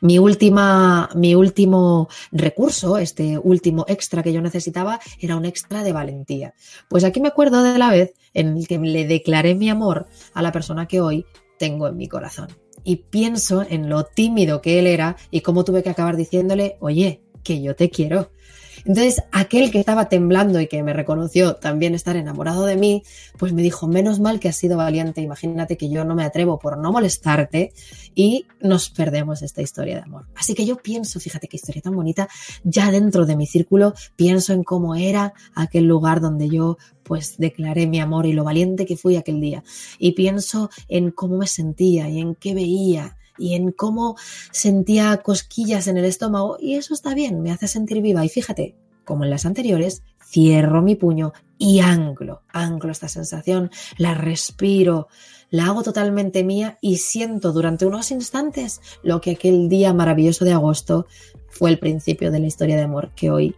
Mi, 0.02 0.20
última, 0.20 1.10
mi 1.16 1.36
último 1.36 2.08
recurso, 2.32 2.98
este 2.98 3.38
último 3.38 3.86
extra 3.88 4.24
que 4.24 4.34
yo 4.34 4.42
necesitaba, 4.42 5.00
era 5.20 5.36
un 5.36 5.46
extra 5.46 5.84
de 5.84 5.92
valentía. 5.92 6.54
Pues 6.90 7.04
aquí 7.04 7.20
me 7.20 7.28
acuerdo 7.28 7.62
de 7.62 7.78
la 7.78 7.92
vez 7.92 8.14
en 8.34 8.64
que 8.66 8.80
le 8.80 9.06
declaré 9.06 9.54
mi 9.56 9.70
amor 9.70 10.08
a 10.34 10.42
la 10.42 10.52
persona 10.52 10.88
que 10.88 11.02
hoy 11.02 11.26
tengo 11.60 11.88
en 11.88 11.98
mi 11.98 12.08
corazón. 12.08 12.48
Y 12.84 12.98
pienso 12.98 13.66
en 13.68 13.90
lo 13.90 14.06
tímido 14.06 14.62
que 14.62 14.80
él 14.80 14.88
era 14.88 15.18
y 15.32 15.42
cómo 15.42 15.66
tuve 15.66 15.84
que 15.84 15.90
acabar 15.90 16.16
diciéndole, 16.16 16.78
oye, 16.80 17.24
que 17.44 17.62
yo 17.62 17.76
te 17.76 17.90
quiero. 17.90 18.32
Entonces, 18.80 19.24
aquel 19.32 19.72
que 19.72 19.80
estaba 19.80 20.10
temblando 20.10 20.60
y 20.60 20.68
que 20.68 20.84
me 20.84 20.94
reconoció 20.94 21.56
también 21.56 21.96
estar 21.96 22.16
enamorado 22.16 22.66
de 22.66 22.76
mí, 22.76 23.04
pues 23.38 23.54
me 23.54 23.62
dijo, 23.62 23.88
menos 23.88 24.20
mal 24.20 24.40
que 24.40 24.50
has 24.50 24.56
sido 24.56 24.78
valiente, 24.78 25.22
imagínate 25.22 25.78
que 25.78 25.90
yo 25.90 26.04
no 26.06 26.16
me 26.16 26.24
atrevo 26.24 26.60
por 26.60 26.78
no 26.78 26.92
molestarte 26.92 27.74
y 28.14 28.46
nos 28.60 28.90
perdemos 28.90 29.42
esta 29.42 29.62
historia 29.62 29.96
de 29.96 30.02
amor. 30.02 30.28
Así 30.36 30.54
que 30.54 30.66
yo 30.66 30.78
pienso, 30.78 31.20
fíjate 31.20 31.48
qué 31.48 31.58
historia 31.58 31.82
tan 31.82 31.96
bonita, 31.96 32.28
ya 32.64 32.92
dentro 32.92 33.26
de 33.26 33.36
mi 33.36 33.46
círculo, 33.46 33.94
pienso 34.16 34.54
en 34.54 34.64
cómo 34.64 34.96
era 34.96 35.34
aquel 35.54 35.86
lugar 35.86 36.22
donde 36.22 36.50
yo 36.50 36.78
pues 37.04 37.38
declaré 37.38 37.88
mi 37.88 38.00
amor 38.00 38.26
y 38.26 38.34
lo 38.34 38.44
valiente 38.44 38.86
que 38.86 38.98
fui 38.98 39.16
aquel 39.16 39.40
día. 39.40 39.64
Y 40.00 40.14
pienso 40.14 40.70
en 40.88 41.12
cómo 41.12 41.38
me 41.38 41.48
sentía 41.48 42.10
y 42.10 42.20
en 42.20 42.36
qué 42.36 42.56
veía 42.56 43.18
y 43.38 43.56
en 43.56 43.72
cómo 43.72 44.16
sentía 44.52 45.18
cosquillas 45.18 45.88
en 45.88 45.98
el 45.98 46.06
estómago 46.06 46.58
y 46.60 46.76
eso 46.76 46.94
está 46.94 47.14
bien, 47.14 47.42
me 47.42 47.52
hace 47.52 47.68
sentir 47.68 48.02
viva 48.02 48.24
y 48.26 48.30
fíjate, 48.30 48.76
como 49.04 49.24
en 49.24 49.30
las 49.30 49.46
anteriores, 49.46 50.04
cierro 50.24 50.82
mi 50.82 50.96
puño 50.96 51.34
y 51.58 51.80
anclo, 51.80 52.42
anclo 52.52 52.92
esta 52.92 53.08
sensación, 53.08 53.72
la 53.98 54.14
respiro, 54.14 55.08
la 55.50 55.68
hago 55.68 55.84
totalmente 55.84 56.44
mía 56.44 56.78
y 56.82 56.98
siento 56.98 57.54
durante 57.54 57.86
unos 57.86 58.12
instantes 58.12 58.82
lo 59.04 59.22
que 59.22 59.32
aquel 59.32 59.70
día 59.70 59.94
maravilloso 59.94 60.44
de 60.44 60.54
agosto 60.54 61.06
fue 61.48 61.70
el 61.70 61.80
principio 61.80 62.32
de 62.32 62.40
la 62.40 62.48
historia 62.48 62.76
de 62.76 62.82
amor 62.82 63.12
que 63.16 63.32
hoy 63.32 63.56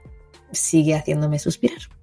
sigue 0.51 0.95
haciéndome 0.95 1.39
suspirar. 1.39 1.96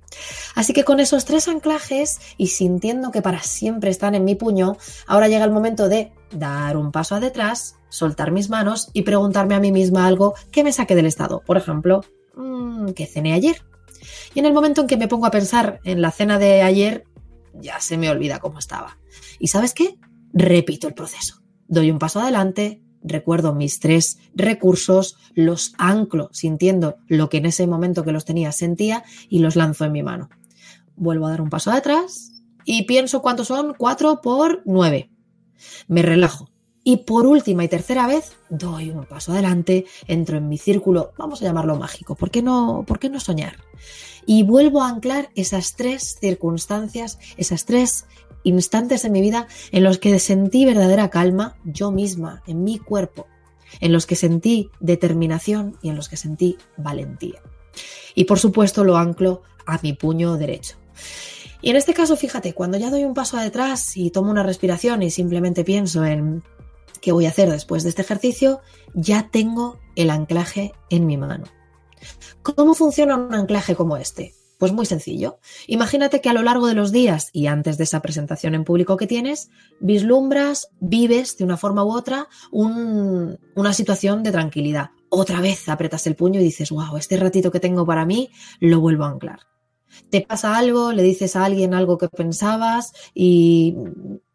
Así 0.55 0.73
que 0.73 0.85
con 0.85 1.01
esos 1.01 1.25
tres 1.25 1.49
anclajes 1.49 2.21
y 2.37 2.49
sintiendo 2.49 3.11
que 3.11 3.23
para 3.23 3.43
siempre 3.43 3.91
están 3.91 4.15
en 4.15 4.25
mi 4.25 4.35
puño, 4.35 4.77
ahora 5.07 5.29
llega 5.29 5.45
el 5.45 5.51
momento 5.51 5.89
de 5.89 6.13
dar 6.31 6.77
un 6.77 6.93
paso 6.93 7.21
detrás, 7.21 7.77
soltar 7.89 8.31
mis 8.31 8.51
manos 8.51 8.91
y 8.93 9.03
preguntarme 9.03 9.55
a 9.55 9.61
mí 9.61 9.73
misma 9.73 10.07
algo 10.07 10.35
que 10.51 10.65
me 10.65 10.73
saque 10.73 10.95
del 10.95 11.07
estado. 11.07 11.43
Por 11.45 11.57
ejemplo, 11.57 12.03
mm, 12.37 12.91
¿qué 12.91 13.07
cené 13.07 13.33
ayer? 13.33 13.63
Y 14.35 14.41
en 14.41 14.47
el 14.47 14.53
momento 14.53 14.81
en 14.81 14.87
que 14.87 14.97
me 14.97 15.09
pongo 15.09 15.27
a 15.27 15.31
pensar 15.31 15.81
en 15.85 16.03
la 16.03 16.11
cena 16.11 16.39
de 16.39 16.63
ayer, 16.63 17.05
ya 17.55 17.81
se 17.81 17.97
me 17.97 18.11
olvida 18.11 18.41
cómo 18.41 18.59
estaba. 18.59 18.99
¿Y 19.39 19.49
sabes 19.49 19.75
qué? 19.75 19.97
Repito 20.33 20.89
el 20.89 20.95
proceso. 20.95 21.43
Doy 21.67 21.91
un 21.91 21.99
paso 21.99 22.21
adelante, 22.21 22.83
recuerdo 23.05 23.55
mis 23.55 23.79
tres 23.79 24.19
recursos, 24.35 25.17
los 25.35 25.75
anclo 25.79 26.31
sintiendo 26.33 26.97
lo 27.07 27.29
que 27.29 27.37
en 27.37 27.47
ese 27.47 27.67
momento 27.69 28.03
que 28.03 28.13
los 28.13 28.25
tenía 28.25 28.51
sentía 28.51 29.05
y 29.29 29.39
los 29.39 29.55
lanzo 29.55 29.85
en 29.85 29.93
mi 29.93 30.03
mano. 30.03 30.31
Vuelvo 30.97 31.27
a 31.27 31.31
dar 31.31 31.41
un 31.41 31.51
paso 31.51 31.71
atrás 31.71 32.33
y 32.65 32.83
pienso 32.83 33.23
cuántos 33.23 33.49
son 33.49 33.75
cuatro 33.79 34.21
por 34.21 34.63
nueve 34.65 35.11
me 35.89 36.03
relajo. 36.03 36.51
Y 36.87 36.99
por 36.99 37.27
última 37.27 37.65
y 37.65 37.69
tercera 37.69 38.07
vez, 38.07 38.37
doy 38.51 38.91
un 38.91 39.07
paso 39.07 39.33
adelante, 39.33 39.87
entro 40.07 40.37
en 40.37 40.51
mi 40.51 40.59
círculo, 40.59 41.13
vamos 41.17 41.41
a 41.41 41.47
llamarlo 41.47 41.77
mágico, 41.77 42.15
¿por 42.15 42.31
qué 42.31 42.43
no, 42.43 42.85
por 42.87 42.99
qué 42.99 43.09
no 43.09 43.21
soñar? 43.21 43.57
Y 44.27 44.43
vuelvo 44.43 44.83
a 44.83 44.89
anclar 44.89 45.31
esas 45.35 45.77
tres 45.77 46.19
circunstancias, 46.21 47.19
esas 47.39 47.65
tres 47.65 48.05
instantes 48.43 49.05
en 49.05 49.13
mi 49.13 49.21
vida 49.21 49.47
en 49.73 49.85
los 49.85 49.99
que 49.99 50.19
sentí 50.19 50.65
verdadera 50.65 51.11
calma 51.11 51.57
yo 51.65 51.91
misma, 51.91 52.43
en 52.47 52.65
mi 52.65 52.79
cuerpo, 52.79 53.27
en 53.81 53.93
los 53.93 54.07
que 54.07 54.17
sentí 54.17 54.71
determinación 54.81 55.77
y 55.83 55.91
en 55.91 55.97
los 55.97 56.09
que 56.09 56.17
sentí 56.17 56.57
valentía. 56.77 57.41
Y 58.15 58.25
por 58.25 58.39
supuesto 58.39 58.85
lo 58.85 58.97
anclo 58.97 59.43
a 59.67 59.79
mi 59.83 59.93
puño 59.93 60.37
derecho. 60.37 60.77
Y 61.61 61.71
en 61.71 61.77
este 61.77 61.95
caso, 61.95 62.17
fíjate, 62.17 62.53
cuando 62.53 62.77
ya 62.77 62.91
doy 62.91 63.05
un 63.05 63.15
paso 63.15 63.39
atrás 63.39 63.97
y 63.97 64.11
tomo 64.11 64.31
una 64.31 64.43
respiración 64.43 65.03
y 65.03 65.11
simplemente 65.11 65.65
pienso 65.65 66.05
en 66.05 66.43
qué 67.01 67.13
voy 67.13 67.27
a 67.27 67.31
hacer 67.31 67.51
después 67.51 67.83
de 67.83 67.89
este 67.89 68.03
ejercicio, 68.03 68.61
ya 68.93 69.31
tengo 69.31 69.79
el 69.97 70.11
anclaje 70.11 70.73
en 70.91 71.07
mi 71.07 71.17
mano. 71.17 71.45
¿Cómo 72.43 72.75
funciona 72.75 73.17
un 73.17 73.35
anclaje 73.35 73.75
como 73.75 73.97
este? 73.97 74.35
Pues 74.65 74.73
muy 74.73 74.87
sencillo. 74.87 75.41
Imagínate 75.67 76.23
que 76.23 76.31
a 76.31 76.33
lo 76.33 76.43
largo 76.43 76.67
de 76.67 76.73
los 76.73 76.91
días 76.91 77.29
y 77.35 77.49
antes 77.49 77.77
de 77.77 77.85
esa 77.85 78.01
presentación 78.01 78.55
en 78.55 78.65
público 78.65 78.97
que 78.97 79.07
tienes, 79.07 79.51
vislumbras, 79.79 80.71
vives 80.81 81.37
de 81.37 81.45
una 81.45 81.59
forma 81.59 81.85
u 81.85 81.93
otra 81.93 82.29
una 82.51 83.75
situación 83.75 84.23
de 84.23 84.33
tranquilidad. 84.33 84.93
Otra 85.11 85.43
vez 85.43 85.69
apretas 85.69 86.07
el 86.07 86.17
puño 86.17 86.41
y 86.41 86.45
dices, 86.45 86.71
wow, 86.71 86.97
este 86.97 87.19
ratito 87.19 87.51
que 87.51 87.61
tengo 87.61 87.85
para 87.85 88.07
mí 88.07 88.31
lo 88.59 88.81
vuelvo 88.81 89.05
a 89.05 89.11
anclar 89.11 89.41
te 90.09 90.23
pasa 90.23 90.57
algo, 90.57 90.93
le 90.93 91.03
dices 91.03 91.37
a 91.37 91.45
alguien 91.45 91.75
algo 91.75 91.99
que 91.99 92.09
pensabas 92.09 92.95
y 93.13 93.77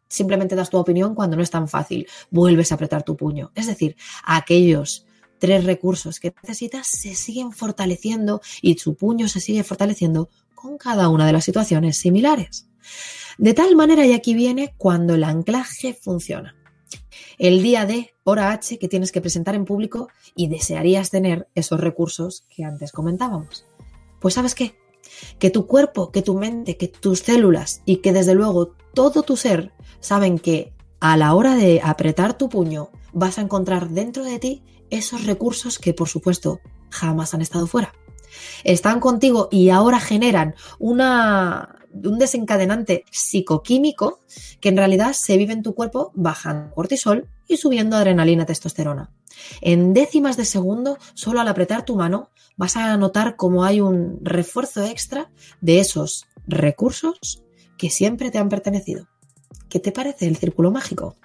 simplemente 0.08 0.54
das 0.54 0.70
tu 0.70 0.78
opinión 0.78 1.16
cuando 1.16 1.36
no 1.36 1.42
es 1.42 1.50
tan 1.50 1.66
fácil, 1.66 2.06
vuelves 2.30 2.70
a 2.70 2.76
apretar 2.76 3.02
tu 3.02 3.16
puño. 3.16 3.50
Es 3.56 3.66
decir, 3.66 3.96
aquellos 4.24 5.06
tres 5.40 5.64
recursos 5.64 6.20
que 6.20 6.32
necesitas 6.42 6.86
se 6.86 7.16
siguen 7.16 7.50
fortaleciendo 7.50 8.40
y 8.62 8.76
tu 8.76 8.94
puño 8.94 9.26
se 9.26 9.40
sigue 9.40 9.64
fortaleciendo 9.64 10.28
con 10.54 10.78
cada 10.78 11.08
una 11.08 11.26
de 11.26 11.32
las 11.32 11.44
situaciones 11.44 11.96
similares. 11.96 12.68
De 13.38 13.54
tal 13.54 13.74
manera, 13.74 14.06
y 14.06 14.12
aquí 14.12 14.34
viene 14.34 14.74
cuando 14.76 15.14
el 15.14 15.24
anclaje 15.24 15.94
funciona. 15.94 16.54
El 17.38 17.62
día 17.62 17.86
de 17.86 18.12
hora 18.24 18.52
H 18.52 18.78
que 18.78 18.88
tienes 18.88 19.12
que 19.12 19.20
presentar 19.20 19.54
en 19.54 19.64
público 19.64 20.08
y 20.36 20.48
desearías 20.48 21.10
tener 21.10 21.48
esos 21.54 21.80
recursos 21.80 22.44
que 22.54 22.64
antes 22.64 22.92
comentábamos. 22.92 23.64
Pues 24.20 24.34
sabes 24.34 24.54
qué, 24.54 24.74
que 25.38 25.50
tu 25.50 25.66
cuerpo, 25.66 26.12
que 26.12 26.22
tu 26.22 26.34
mente, 26.34 26.76
que 26.76 26.88
tus 26.88 27.20
células 27.20 27.82
y 27.86 27.96
que 27.96 28.12
desde 28.12 28.34
luego 28.34 28.74
todo 28.92 29.22
tu 29.22 29.36
ser 29.36 29.72
saben 30.00 30.38
que 30.38 30.74
a 31.00 31.16
la 31.16 31.34
hora 31.34 31.54
de 31.54 31.80
apretar 31.82 32.36
tu 32.36 32.48
puño 32.50 32.90
vas 33.12 33.38
a 33.38 33.42
encontrar 33.42 33.90
dentro 33.90 34.24
de 34.24 34.38
ti 34.38 34.62
esos 34.90 35.24
recursos 35.26 35.78
que 35.78 35.94
por 35.94 36.08
supuesto 36.08 36.60
jamás 36.90 37.34
han 37.34 37.42
estado 37.42 37.66
fuera. 37.66 37.92
Están 38.64 39.00
contigo 39.00 39.48
y 39.50 39.70
ahora 39.70 40.00
generan 40.00 40.54
una, 40.78 41.80
un 41.92 42.18
desencadenante 42.18 43.04
psicoquímico 43.10 44.20
que 44.60 44.68
en 44.68 44.76
realidad 44.76 45.12
se 45.12 45.36
vive 45.36 45.52
en 45.52 45.62
tu 45.62 45.74
cuerpo 45.74 46.12
bajando 46.14 46.74
cortisol 46.74 47.28
y 47.48 47.56
subiendo 47.56 47.96
adrenalina 47.96 48.46
testosterona. 48.46 49.10
En 49.60 49.94
décimas 49.94 50.36
de 50.36 50.44
segundo, 50.44 50.98
solo 51.14 51.40
al 51.40 51.48
apretar 51.48 51.84
tu 51.84 51.96
mano, 51.96 52.30
vas 52.56 52.76
a 52.76 52.96
notar 52.96 53.36
cómo 53.36 53.64
hay 53.64 53.80
un 53.80 54.18
refuerzo 54.22 54.84
extra 54.84 55.30
de 55.60 55.80
esos 55.80 56.26
recursos 56.46 57.42
que 57.76 57.90
siempre 57.90 58.30
te 58.30 58.38
han 58.38 58.48
pertenecido. 58.48 59.08
¿Qué 59.68 59.80
te 59.80 59.92
parece 59.92 60.26
el 60.26 60.36
círculo 60.36 60.70
mágico? 60.70 61.16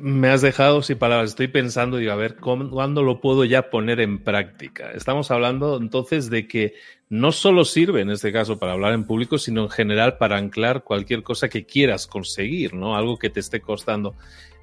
Me 0.00 0.28
has 0.28 0.42
dejado 0.42 0.82
sin 0.82 0.98
palabras. 0.98 1.30
Estoy 1.30 1.48
pensando, 1.48 2.00
y 2.00 2.08
a 2.08 2.14
ver, 2.14 2.36
¿cuándo 2.36 3.02
lo 3.02 3.20
puedo 3.20 3.44
ya 3.44 3.70
poner 3.70 4.00
en 4.00 4.22
práctica? 4.22 4.92
Estamos 4.92 5.30
hablando 5.30 5.76
entonces 5.76 6.30
de 6.30 6.46
que 6.46 6.74
no 7.08 7.32
solo 7.32 7.64
sirve 7.64 8.00
en 8.00 8.10
este 8.10 8.32
caso 8.32 8.58
para 8.58 8.72
hablar 8.72 8.94
en 8.94 9.04
público, 9.04 9.38
sino 9.38 9.64
en 9.64 9.70
general 9.70 10.18
para 10.18 10.36
anclar 10.36 10.84
cualquier 10.84 11.22
cosa 11.22 11.48
que 11.48 11.66
quieras 11.66 12.06
conseguir, 12.06 12.74
¿no? 12.74 12.96
Algo 12.96 13.18
que 13.18 13.28
te 13.28 13.40
esté 13.40 13.60
costando. 13.60 14.14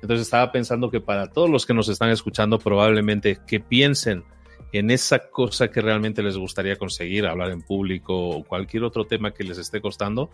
Entonces 0.02 0.22
estaba 0.22 0.52
pensando 0.52 0.90
que 0.90 1.02
para 1.02 1.28
todos 1.28 1.50
los 1.50 1.66
que 1.66 1.74
nos 1.74 1.90
están 1.90 2.10
escuchando, 2.10 2.58
probablemente 2.58 3.40
que 3.46 3.60
piensen 3.60 4.24
en 4.72 4.90
esa 4.90 5.30
cosa 5.30 5.70
que 5.70 5.82
realmente 5.82 6.24
les 6.24 6.38
gustaría 6.38 6.78
conseguir, 6.78 7.26
hablar 7.26 7.52
en 7.52 7.62
público 7.62 8.30
o 8.30 8.44
cualquier 8.44 8.84
otro 8.84 9.06
tema 9.06 9.32
que 9.32 9.44
les 9.44 9.58
esté 9.58 9.82
costando, 9.82 10.32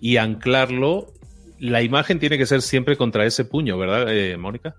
y 0.00 0.16
anclarlo, 0.16 1.12
la 1.60 1.82
imagen 1.82 2.18
tiene 2.18 2.38
que 2.38 2.46
ser 2.46 2.62
siempre 2.62 2.96
contra 2.96 3.26
ese 3.26 3.44
puño, 3.44 3.78
¿verdad, 3.78 4.06
eh, 4.08 4.36
Mónica? 4.36 4.74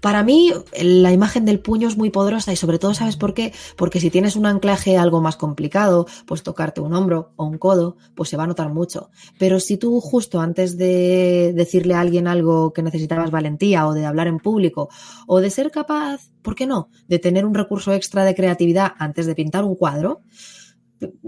Para 0.00 0.22
mí, 0.22 0.52
la 0.80 1.12
imagen 1.12 1.44
del 1.44 1.60
puño 1.60 1.88
es 1.88 1.96
muy 1.96 2.10
poderosa 2.10 2.52
y 2.52 2.56
sobre 2.56 2.78
todo, 2.78 2.94
¿sabes 2.94 3.16
por 3.16 3.34
qué? 3.34 3.52
Porque 3.76 4.00
si 4.00 4.10
tienes 4.10 4.36
un 4.36 4.46
anclaje 4.46 4.96
algo 4.96 5.20
más 5.20 5.36
complicado, 5.36 6.06
pues 6.26 6.42
tocarte 6.42 6.80
un 6.80 6.94
hombro 6.94 7.32
o 7.36 7.44
un 7.44 7.58
codo, 7.58 7.96
pues 8.14 8.28
se 8.28 8.36
va 8.36 8.44
a 8.44 8.46
notar 8.46 8.70
mucho. 8.72 9.10
Pero 9.38 9.60
si 9.60 9.76
tú 9.76 10.00
justo 10.00 10.40
antes 10.40 10.76
de 10.76 11.52
decirle 11.54 11.94
a 11.94 12.00
alguien 12.00 12.28
algo 12.28 12.72
que 12.72 12.82
necesitabas 12.82 13.30
valentía 13.30 13.86
o 13.86 13.94
de 13.94 14.06
hablar 14.06 14.26
en 14.28 14.38
público 14.38 14.88
o 15.26 15.40
de 15.40 15.50
ser 15.50 15.70
capaz, 15.70 16.30
¿por 16.42 16.54
qué 16.54 16.66
no?, 16.66 16.90
de 17.08 17.18
tener 17.18 17.44
un 17.44 17.54
recurso 17.54 17.92
extra 17.92 18.24
de 18.24 18.34
creatividad 18.34 18.92
antes 18.98 19.26
de 19.26 19.34
pintar 19.34 19.64
un 19.64 19.76
cuadro, 19.76 20.22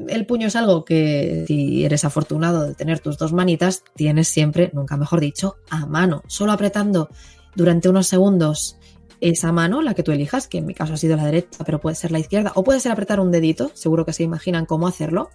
el 0.08 0.26
puño 0.26 0.48
es 0.48 0.56
algo 0.56 0.84
que 0.84 1.44
si 1.46 1.84
eres 1.84 2.04
afortunado 2.04 2.66
de 2.66 2.74
tener 2.74 3.00
tus 3.00 3.18
dos 3.18 3.32
manitas, 3.32 3.84
tienes 3.94 4.28
siempre, 4.28 4.70
nunca 4.72 4.96
mejor 4.96 5.20
dicho, 5.20 5.56
a 5.70 5.86
mano. 5.86 6.22
Solo 6.26 6.52
apretando 6.52 7.08
durante 7.54 7.88
unos 7.88 8.06
segundos 8.06 8.76
esa 9.20 9.52
mano, 9.52 9.82
la 9.82 9.94
que 9.94 10.02
tú 10.02 10.10
elijas, 10.10 10.48
que 10.48 10.58
en 10.58 10.66
mi 10.66 10.74
caso 10.74 10.94
ha 10.94 10.96
sido 10.96 11.16
la 11.16 11.24
derecha, 11.24 11.64
pero 11.64 11.80
puede 11.80 11.96
ser 11.96 12.10
la 12.10 12.18
izquierda, 12.18 12.52
o 12.54 12.64
puede 12.64 12.80
ser 12.80 12.92
apretar 12.92 13.20
un 13.20 13.30
dedito, 13.30 13.70
seguro 13.74 14.04
que 14.04 14.12
se 14.12 14.24
imaginan 14.24 14.66
cómo 14.66 14.88
hacerlo, 14.88 15.30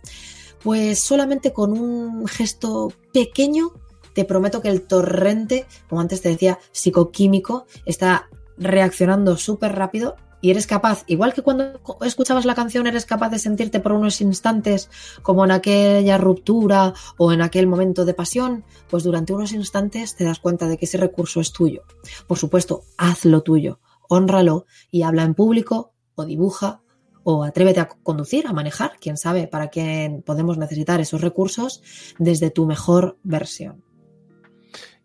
pues 0.62 1.00
solamente 1.00 1.54
con 1.54 1.71
un 1.71 2.28
gesto 2.28 2.91
pequeño 3.13 3.71
te 4.13 4.26
prometo 4.26 4.62
que 4.62 4.69
el 4.69 4.82
torrente, 4.82 5.67
como 5.88 6.02
antes 6.02 6.21
te 6.21 6.30
decía, 6.30 6.60
psicoquímico, 6.71 7.65
está 7.86 8.30
reaccionando 8.58 9.38
súper 9.38 9.73
rápido 9.73 10.15
y 10.41 10.52
eres 10.52 10.67
capaz, 10.67 11.04
igual 11.08 11.34
que 11.34 11.41
cuando 11.41 11.80
escuchabas 12.02 12.45
la 12.45 12.56
canción, 12.56 12.88
eres 12.88 13.06
capaz 13.06 13.30
de 13.30 13.39
sentirte 13.39 13.80
por 13.80 13.93
unos 13.93 14.21
instantes 14.21 14.89
como 15.21 15.43
en 15.45 15.52
aquella 15.52 16.17
ruptura 16.17 16.93
o 17.17 17.32
en 17.32 17.41
aquel 17.41 17.67
momento 17.67 18.06
de 18.06 18.13
pasión, 18.13 18.63
pues 18.89 19.04
durante 19.04 19.34
unos 19.34 19.54
instantes 19.54 20.15
te 20.15 20.23
das 20.23 20.39
cuenta 20.39 20.67
de 20.67 20.78
que 20.78 20.86
ese 20.86 20.97
recurso 20.97 21.41
es 21.41 21.52
tuyo. 21.52 21.84
Por 22.28 22.38
supuesto, 22.38 22.84
hazlo 22.97 23.41
tuyo, 23.41 23.80
honralo 24.10 24.65
y 24.91 25.02
habla 25.02 25.23
en 25.23 25.34
público 25.34 25.93
o 26.15 26.26
dibuja 26.26 26.82
o 27.23 27.43
atrévete 27.43 27.82
a 27.82 27.89
conducir, 27.89 28.47
a 28.47 28.54
manejar, 28.54 28.93
quién 29.02 29.17
sabe 29.17 29.47
para 29.47 29.67
quién 29.67 30.21
podemos 30.21 30.58
necesitar 30.58 31.02
esos 31.02 31.19
recursos 31.19 31.82
desde 32.19 32.52
tu 32.52 32.65
mejor 32.65 33.17
versión. 33.23 33.84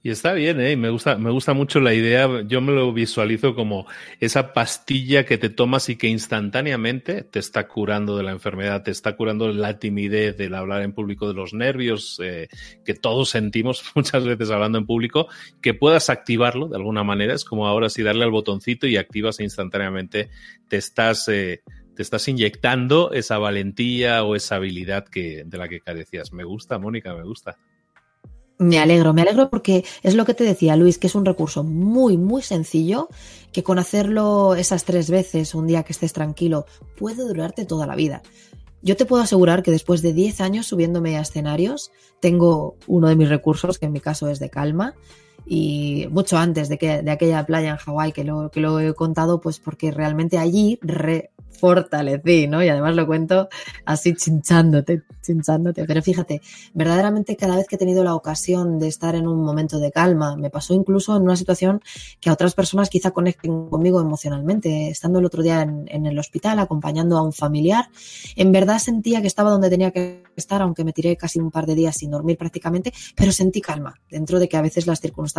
Y 0.04 0.10
está 0.10 0.32
bien, 0.32 0.60
¿eh? 0.60 0.76
Me 0.76 0.90
gusta, 0.90 1.16
me 1.16 1.30
gusta 1.30 1.54
mucho 1.54 1.78
la 1.78 1.94
idea. 1.94 2.42
Yo 2.42 2.60
me 2.60 2.72
lo 2.72 2.92
visualizo 2.92 3.54
como 3.54 3.86
esa 4.18 4.52
pastilla 4.52 5.24
que 5.24 5.38
te 5.38 5.48
tomas 5.48 5.88
y 5.90 5.96
que 5.96 6.08
instantáneamente 6.08 7.22
te 7.22 7.38
está 7.38 7.68
curando 7.68 8.16
de 8.16 8.24
la 8.24 8.32
enfermedad, 8.32 8.82
te 8.82 8.90
está 8.90 9.14
curando 9.14 9.52
la 9.52 9.78
timidez 9.78 10.36
del 10.36 10.56
hablar 10.56 10.82
en 10.82 10.92
público, 10.92 11.28
de 11.28 11.34
los 11.34 11.54
nervios 11.54 12.20
eh, 12.20 12.48
que 12.84 12.94
todos 12.94 13.30
sentimos 13.30 13.84
muchas 13.94 14.24
veces 14.24 14.50
hablando 14.50 14.78
en 14.78 14.86
público, 14.86 15.28
que 15.60 15.72
puedas 15.72 16.10
activarlo 16.10 16.66
de 16.66 16.78
alguna 16.78 17.04
manera. 17.04 17.34
Es 17.34 17.44
como 17.44 17.68
ahora 17.68 17.88
si 17.88 18.02
darle 18.02 18.24
al 18.24 18.32
botoncito 18.32 18.88
y 18.88 18.96
activas 18.96 19.38
e 19.38 19.44
instantáneamente 19.44 20.30
te 20.66 20.78
estás, 20.78 21.28
eh, 21.28 21.62
te 21.94 22.02
estás 22.02 22.26
inyectando 22.26 23.12
esa 23.12 23.38
valentía 23.38 24.24
o 24.24 24.34
esa 24.34 24.56
habilidad 24.56 25.04
que, 25.04 25.44
de 25.46 25.58
la 25.58 25.68
que 25.68 25.78
carecías. 25.78 26.32
Me 26.32 26.42
gusta, 26.42 26.80
Mónica, 26.80 27.14
me 27.14 27.22
gusta. 27.22 27.56
Me 28.62 28.78
alegro, 28.78 29.12
me 29.12 29.22
alegro 29.22 29.50
porque 29.50 29.84
es 30.02 30.14
lo 30.14 30.24
que 30.24 30.34
te 30.34 30.44
decía 30.44 30.76
Luis, 30.76 30.98
que 30.98 31.08
es 31.08 31.14
un 31.14 31.24
recurso 31.24 31.64
muy, 31.64 32.16
muy 32.16 32.42
sencillo, 32.42 33.08
que 33.52 33.62
con 33.62 33.78
hacerlo 33.78 34.54
esas 34.54 34.84
tres 34.84 35.10
veces 35.10 35.54
un 35.54 35.66
día 35.66 35.82
que 35.82 35.92
estés 35.92 36.12
tranquilo 36.12 36.64
puede 36.96 37.26
durarte 37.26 37.64
toda 37.64 37.86
la 37.86 37.96
vida. 37.96 38.22
Yo 38.80 38.96
te 38.96 39.04
puedo 39.04 39.22
asegurar 39.22 39.62
que 39.62 39.70
después 39.70 40.02
de 40.02 40.12
10 40.12 40.40
años 40.40 40.66
subiéndome 40.66 41.16
a 41.16 41.22
escenarios, 41.22 41.92
tengo 42.20 42.76
uno 42.86 43.08
de 43.08 43.16
mis 43.16 43.28
recursos, 43.28 43.78
que 43.78 43.86
en 43.86 43.92
mi 43.92 44.00
caso 44.00 44.28
es 44.28 44.38
de 44.38 44.50
calma, 44.50 44.94
y 45.46 46.06
mucho 46.10 46.38
antes 46.38 46.68
de, 46.68 46.78
que, 46.78 47.02
de 47.02 47.10
aquella 47.10 47.44
playa 47.44 47.70
en 47.70 47.76
Hawái 47.76 48.12
que 48.12 48.24
lo, 48.24 48.50
que 48.50 48.60
lo 48.60 48.80
he 48.80 48.94
contado, 48.94 49.40
pues 49.40 49.58
porque 49.58 49.90
realmente 49.90 50.38
allí 50.38 50.78
fortalecí, 51.62 52.48
¿no? 52.48 52.62
Y 52.62 52.68
además 52.68 52.96
lo 52.96 53.06
cuento 53.06 53.48
así 53.84 54.14
chinchándote, 54.14 55.02
chinchándote. 55.20 55.84
Pero 55.84 56.02
fíjate, 56.02 56.40
verdaderamente 56.74 57.36
cada 57.36 57.56
vez 57.56 57.66
que 57.68 57.76
he 57.76 57.78
tenido 57.78 58.02
la 58.02 58.14
ocasión 58.14 58.78
de 58.78 58.88
estar 58.88 59.14
en 59.14 59.28
un 59.28 59.44
momento 59.44 59.78
de 59.78 59.92
calma, 59.92 60.36
me 60.36 60.50
pasó 60.50 60.74
incluso 60.74 61.16
en 61.16 61.22
una 61.22 61.36
situación 61.36 61.80
que 62.20 62.30
a 62.30 62.32
otras 62.32 62.54
personas 62.54 62.88
quizá 62.88 63.12
conecten 63.12 63.68
conmigo 63.68 64.00
emocionalmente. 64.00 64.88
Estando 64.88 65.18
el 65.18 65.24
otro 65.24 65.42
día 65.42 65.62
en 65.62 66.06
el 66.06 66.18
hospital 66.18 66.58
acompañando 66.58 67.16
a 67.16 67.22
un 67.22 67.32
familiar, 67.32 67.88
en 68.36 68.50
verdad 68.52 68.78
sentía 68.78 69.20
que 69.20 69.28
estaba 69.28 69.50
donde 69.50 69.70
tenía 69.70 69.90
que 69.90 70.24
estar, 70.36 70.62
aunque 70.62 70.84
me 70.84 70.92
tiré 70.92 71.16
casi 71.16 71.38
un 71.38 71.50
par 71.50 71.66
de 71.66 71.74
días 71.74 71.96
sin 71.96 72.10
dormir 72.10 72.38
prácticamente, 72.38 72.92
pero 73.14 73.32
sentí 73.32 73.60
calma. 73.60 73.94
Dentro 74.10 74.38
de 74.38 74.48
que 74.48 74.56
a 74.56 74.62
veces 74.62 74.86
las 74.86 75.00
circunstancias 75.00 75.31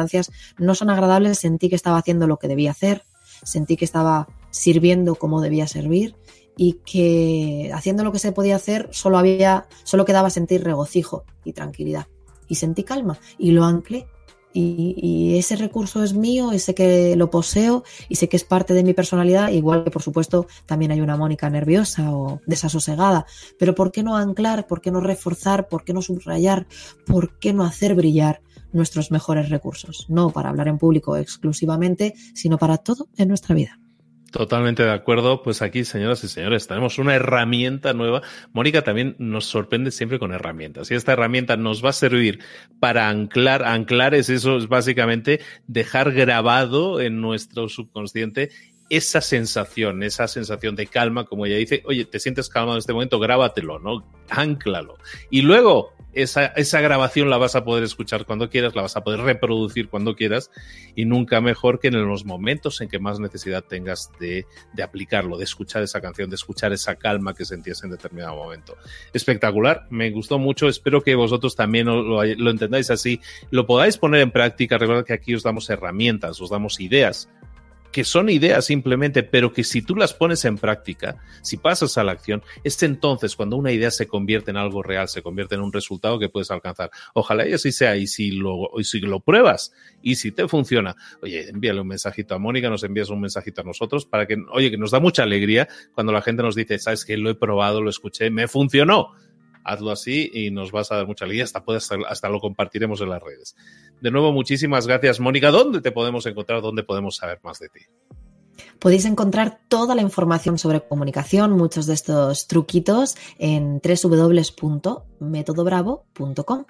no 0.57 0.75
son 0.75 0.89
agradables, 0.89 1.39
sentí 1.39 1.69
que 1.69 1.75
estaba 1.75 1.97
haciendo 1.97 2.27
lo 2.27 2.37
que 2.37 2.47
debía 2.47 2.71
hacer, 2.71 3.03
sentí 3.43 3.77
que 3.77 3.85
estaba 3.85 4.27
sirviendo 4.51 5.15
como 5.15 5.41
debía 5.41 5.67
servir 5.67 6.15
y 6.55 6.73
que 6.85 7.71
haciendo 7.73 8.03
lo 8.03 8.11
que 8.11 8.19
se 8.19 8.31
podía 8.31 8.55
hacer 8.55 8.89
solo 8.91 9.17
había, 9.17 9.67
solo 9.83 10.05
quedaba 10.05 10.29
sentir 10.29 10.63
regocijo 10.63 11.23
y 11.43 11.53
tranquilidad. 11.53 12.07
Y 12.47 12.55
sentí 12.55 12.83
calma 12.83 13.19
y 13.37 13.51
lo 13.51 13.65
anclé. 13.65 14.07
Y, 14.55 15.35
ese 15.35 15.55
recurso 15.55 16.03
es 16.03 16.13
mío 16.13 16.53
y 16.53 16.59
sé 16.59 16.75
que 16.75 17.15
lo 17.15 17.31
poseo 17.31 17.83
y 18.07 18.15
sé 18.15 18.29
que 18.29 18.37
es 18.37 18.43
parte 18.43 18.75
de 18.75 18.83
mi 18.83 18.93
personalidad, 18.93 19.49
igual 19.49 19.83
que 19.83 19.89
por 19.89 20.03
supuesto 20.03 20.45
también 20.67 20.91
hay 20.91 21.01
una 21.01 21.17
Mónica 21.17 21.49
nerviosa 21.49 22.11
o 22.11 22.39
desasosegada. 22.45 23.25
Pero 23.57 23.73
¿por 23.73 23.91
qué 23.91 24.03
no 24.03 24.15
anclar? 24.15 24.67
¿Por 24.67 24.79
qué 24.79 24.91
no 24.91 24.99
reforzar? 24.99 25.67
¿Por 25.67 25.83
qué 25.83 25.93
no 25.93 26.03
subrayar? 26.03 26.67
¿Por 27.07 27.39
qué 27.39 27.51
no 27.51 27.63
hacer 27.63 27.95
brillar 27.95 28.41
nuestros 28.73 29.11
mejores 29.11 29.49
recursos? 29.49 30.05
No 30.09 30.31
para 30.31 30.49
hablar 30.49 30.67
en 30.67 30.77
público 30.77 31.17
exclusivamente, 31.17 32.13
sino 32.33 32.57
para 32.57 32.77
todo 32.77 33.07
en 33.17 33.29
nuestra 33.29 33.55
vida. 33.55 33.79
Totalmente 34.33 34.81
de 34.81 34.91
acuerdo. 34.91 35.43
Pues 35.43 35.61
aquí, 35.61 35.85
señoras 35.85 36.23
y 36.23 36.27
señores, 36.27 36.67
tenemos 36.67 36.97
una 36.97 37.13
herramienta 37.13 37.93
nueva. 37.93 38.23
Mónica 38.51 38.81
también 38.81 39.15
nos 39.19 39.45
sorprende 39.45 39.91
siempre 39.91 40.17
con 40.17 40.33
herramientas. 40.33 40.89
Y 40.89 40.95
esta 40.95 41.13
herramienta 41.13 41.55
nos 41.55 41.85
va 41.85 41.89
a 41.89 41.93
servir 41.93 42.39
para 42.79 43.09
anclar. 43.09 43.63
Anclar 43.63 44.15
es 44.15 44.29
eso, 44.29 44.57
es 44.57 44.67
básicamente 44.67 45.39
dejar 45.67 46.11
grabado 46.13 46.99
en 46.99 47.21
nuestro 47.21 47.69
subconsciente 47.69 48.49
esa 48.89 49.21
sensación, 49.21 50.01
esa 50.01 50.27
sensación 50.27 50.75
de 50.75 50.87
calma, 50.87 51.25
como 51.25 51.45
ella 51.45 51.57
dice, 51.57 51.83
oye, 51.85 52.05
te 52.05 52.19
sientes 52.19 52.49
calma 52.49 52.73
en 52.73 52.79
este 52.79 52.93
momento, 52.93 53.19
grábatelo, 53.19 53.77
¿no? 53.77 54.03
Ánclalo. 54.29 54.97
Y 55.29 55.43
luego 55.43 55.93
esa, 56.13 56.47
esa 56.47 56.81
grabación 56.81 57.29
la 57.29 57.37
vas 57.37 57.55
a 57.55 57.63
poder 57.63 57.83
escuchar 57.83 58.25
cuando 58.25 58.49
quieras, 58.49 58.75
la 58.75 58.81
vas 58.81 58.95
a 58.95 59.03
poder 59.03 59.21
reproducir 59.21 59.89
cuando 59.89 60.15
quieras 60.15 60.51
y 60.95 61.05
nunca 61.05 61.41
mejor 61.41 61.79
que 61.79 61.87
en 61.87 62.07
los 62.07 62.25
momentos 62.25 62.81
en 62.81 62.89
que 62.89 62.99
más 62.99 63.19
necesidad 63.19 63.63
tengas 63.63 64.11
de, 64.19 64.45
de 64.73 64.83
aplicarlo, 64.83 65.37
de 65.37 65.43
escuchar 65.43 65.83
esa 65.83 66.01
canción, 66.01 66.29
de 66.29 66.35
escuchar 66.35 66.73
esa 66.73 66.95
calma 66.95 67.33
que 67.33 67.45
sentías 67.45 67.83
en 67.83 67.91
determinado 67.91 68.35
momento. 68.35 68.77
Espectacular, 69.13 69.87
me 69.89 70.11
gustó 70.11 70.39
mucho, 70.39 70.67
espero 70.67 71.01
que 71.01 71.15
vosotros 71.15 71.55
también 71.55 71.87
lo, 71.87 72.23
lo 72.23 72.51
entendáis 72.51 72.89
así, 72.89 73.19
lo 73.51 73.65
podáis 73.65 73.97
poner 73.97 74.21
en 74.21 74.31
práctica, 74.31 74.77
recuerda 74.77 75.03
que 75.03 75.13
aquí 75.13 75.35
os 75.35 75.43
damos 75.43 75.69
herramientas, 75.69 76.39
os 76.41 76.49
damos 76.49 76.79
ideas 76.79 77.29
que 77.93 78.03
son 78.03 78.27
ideas 78.29 78.65
simplemente, 78.65 79.23
pero 79.23 79.53
que 79.53 79.63
si 79.63 79.81
tú 79.81 79.95
las 79.95 80.13
pones 80.13 80.43
en 80.45 80.57
práctica, 80.57 81.17
si 81.41 81.57
pasas 81.57 81.97
a 81.97 82.03
la 82.03 82.11
acción, 82.11 82.41
es 82.63 82.81
entonces 82.83 83.35
cuando 83.35 83.55
una 83.55 83.71
idea 83.71 83.91
se 83.91 84.07
convierte 84.07 84.51
en 84.51 84.57
algo 84.57 84.81
real, 84.81 85.07
se 85.07 85.21
convierte 85.21 85.55
en 85.55 85.61
un 85.61 85.71
resultado 85.71 86.19
que 86.19 86.27
puedes 86.27 86.51
alcanzar. 86.51 86.89
Ojalá 87.13 87.47
y 87.47 87.53
así 87.53 87.71
sea, 87.71 87.95
y 87.95 88.07
si 88.07 88.31
lo, 88.31 88.71
y 88.77 88.83
si 88.83 88.99
lo 88.99 89.19
pruebas 89.19 89.71
y 90.01 90.15
si 90.15 90.31
te 90.31 90.47
funciona, 90.47 90.95
oye, 91.21 91.47
envíale 91.47 91.79
un 91.79 91.87
mensajito 91.87 92.33
a 92.33 92.39
Mónica, 92.39 92.69
nos 92.69 92.83
envías 92.83 93.09
un 93.09 93.21
mensajito 93.21 93.61
a 93.61 93.63
nosotros 93.63 94.05
para 94.05 94.25
que, 94.25 94.37
oye, 94.51 94.71
que 94.71 94.77
nos 94.77 94.91
da 94.91 94.99
mucha 94.99 95.23
alegría 95.23 95.67
cuando 95.93 96.11
la 96.11 96.21
gente 96.23 96.41
nos 96.41 96.55
dice, 96.55 96.79
sabes 96.79 97.05
que 97.05 97.15
lo 97.15 97.29
he 97.29 97.35
probado, 97.35 97.81
lo 97.81 97.91
escuché, 97.91 98.31
me 98.31 98.47
funcionó 98.47 99.11
hazlo 99.63 99.91
así 99.91 100.29
y 100.33 100.51
nos 100.51 100.71
vas 100.71 100.91
a 100.91 100.97
dar 100.97 101.07
mucha 101.07 101.25
alegría, 101.25 101.45
hasta, 101.45 101.63
hasta 102.07 102.29
lo 102.29 102.39
compartiremos 102.39 103.01
en 103.01 103.09
las 103.09 103.21
redes. 103.21 103.55
De 104.01 104.11
nuevo, 104.11 104.31
muchísimas 104.31 104.87
gracias, 104.87 105.19
Mónica. 105.19 105.51
¿Dónde 105.51 105.81
te 105.81 105.91
podemos 105.91 106.25
encontrar? 106.25 106.61
¿Dónde 106.61 106.83
podemos 106.83 107.15
saber 107.15 107.39
más 107.43 107.59
de 107.59 107.69
ti? 107.69 107.81
Podéis 108.79 109.05
encontrar 109.05 109.59
toda 109.67 109.93
la 109.95 110.01
información 110.01 110.57
sobre 110.57 110.85
comunicación, 110.85 111.53
muchos 111.53 111.85
de 111.85 111.93
estos 111.93 112.47
truquitos 112.47 113.15
en 113.39 113.81
www.metodobravo.com. 113.81 116.65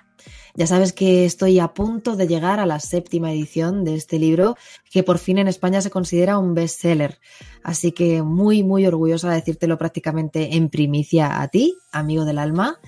Ya 0.56 0.68
sabes 0.68 0.94
que 0.94 1.26
estoy 1.26 1.58
a 1.60 1.74
punto 1.74 2.16
de 2.16 2.28
llegar 2.28 2.60
a 2.60 2.68
la 2.68 2.80
séptima 2.80 3.32
edición 3.32 3.84
de 3.84 3.96
este 3.96 4.20
libro, 4.20 4.56
que 4.92 5.02
por 5.02 5.18
fin 5.18 5.40
en 5.40 5.48
España 5.48 5.82
se 5.82 5.90
considera 5.90 6.38
un 6.38 6.54
bestseller. 6.54 7.20
Así 7.64 7.92
que 7.92 8.22
muy, 8.22 8.62
muy 8.64 8.86
orgullosa 8.86 9.30
de 9.30 9.38
decírtelo 9.38 9.80
prácticamente 9.80 10.56
en 10.56 10.70
primicia 10.70 11.42
a 11.42 11.48
ti, 11.48 11.76
amigo 11.92 12.26
del 12.26 12.38
alma, 12.38 12.80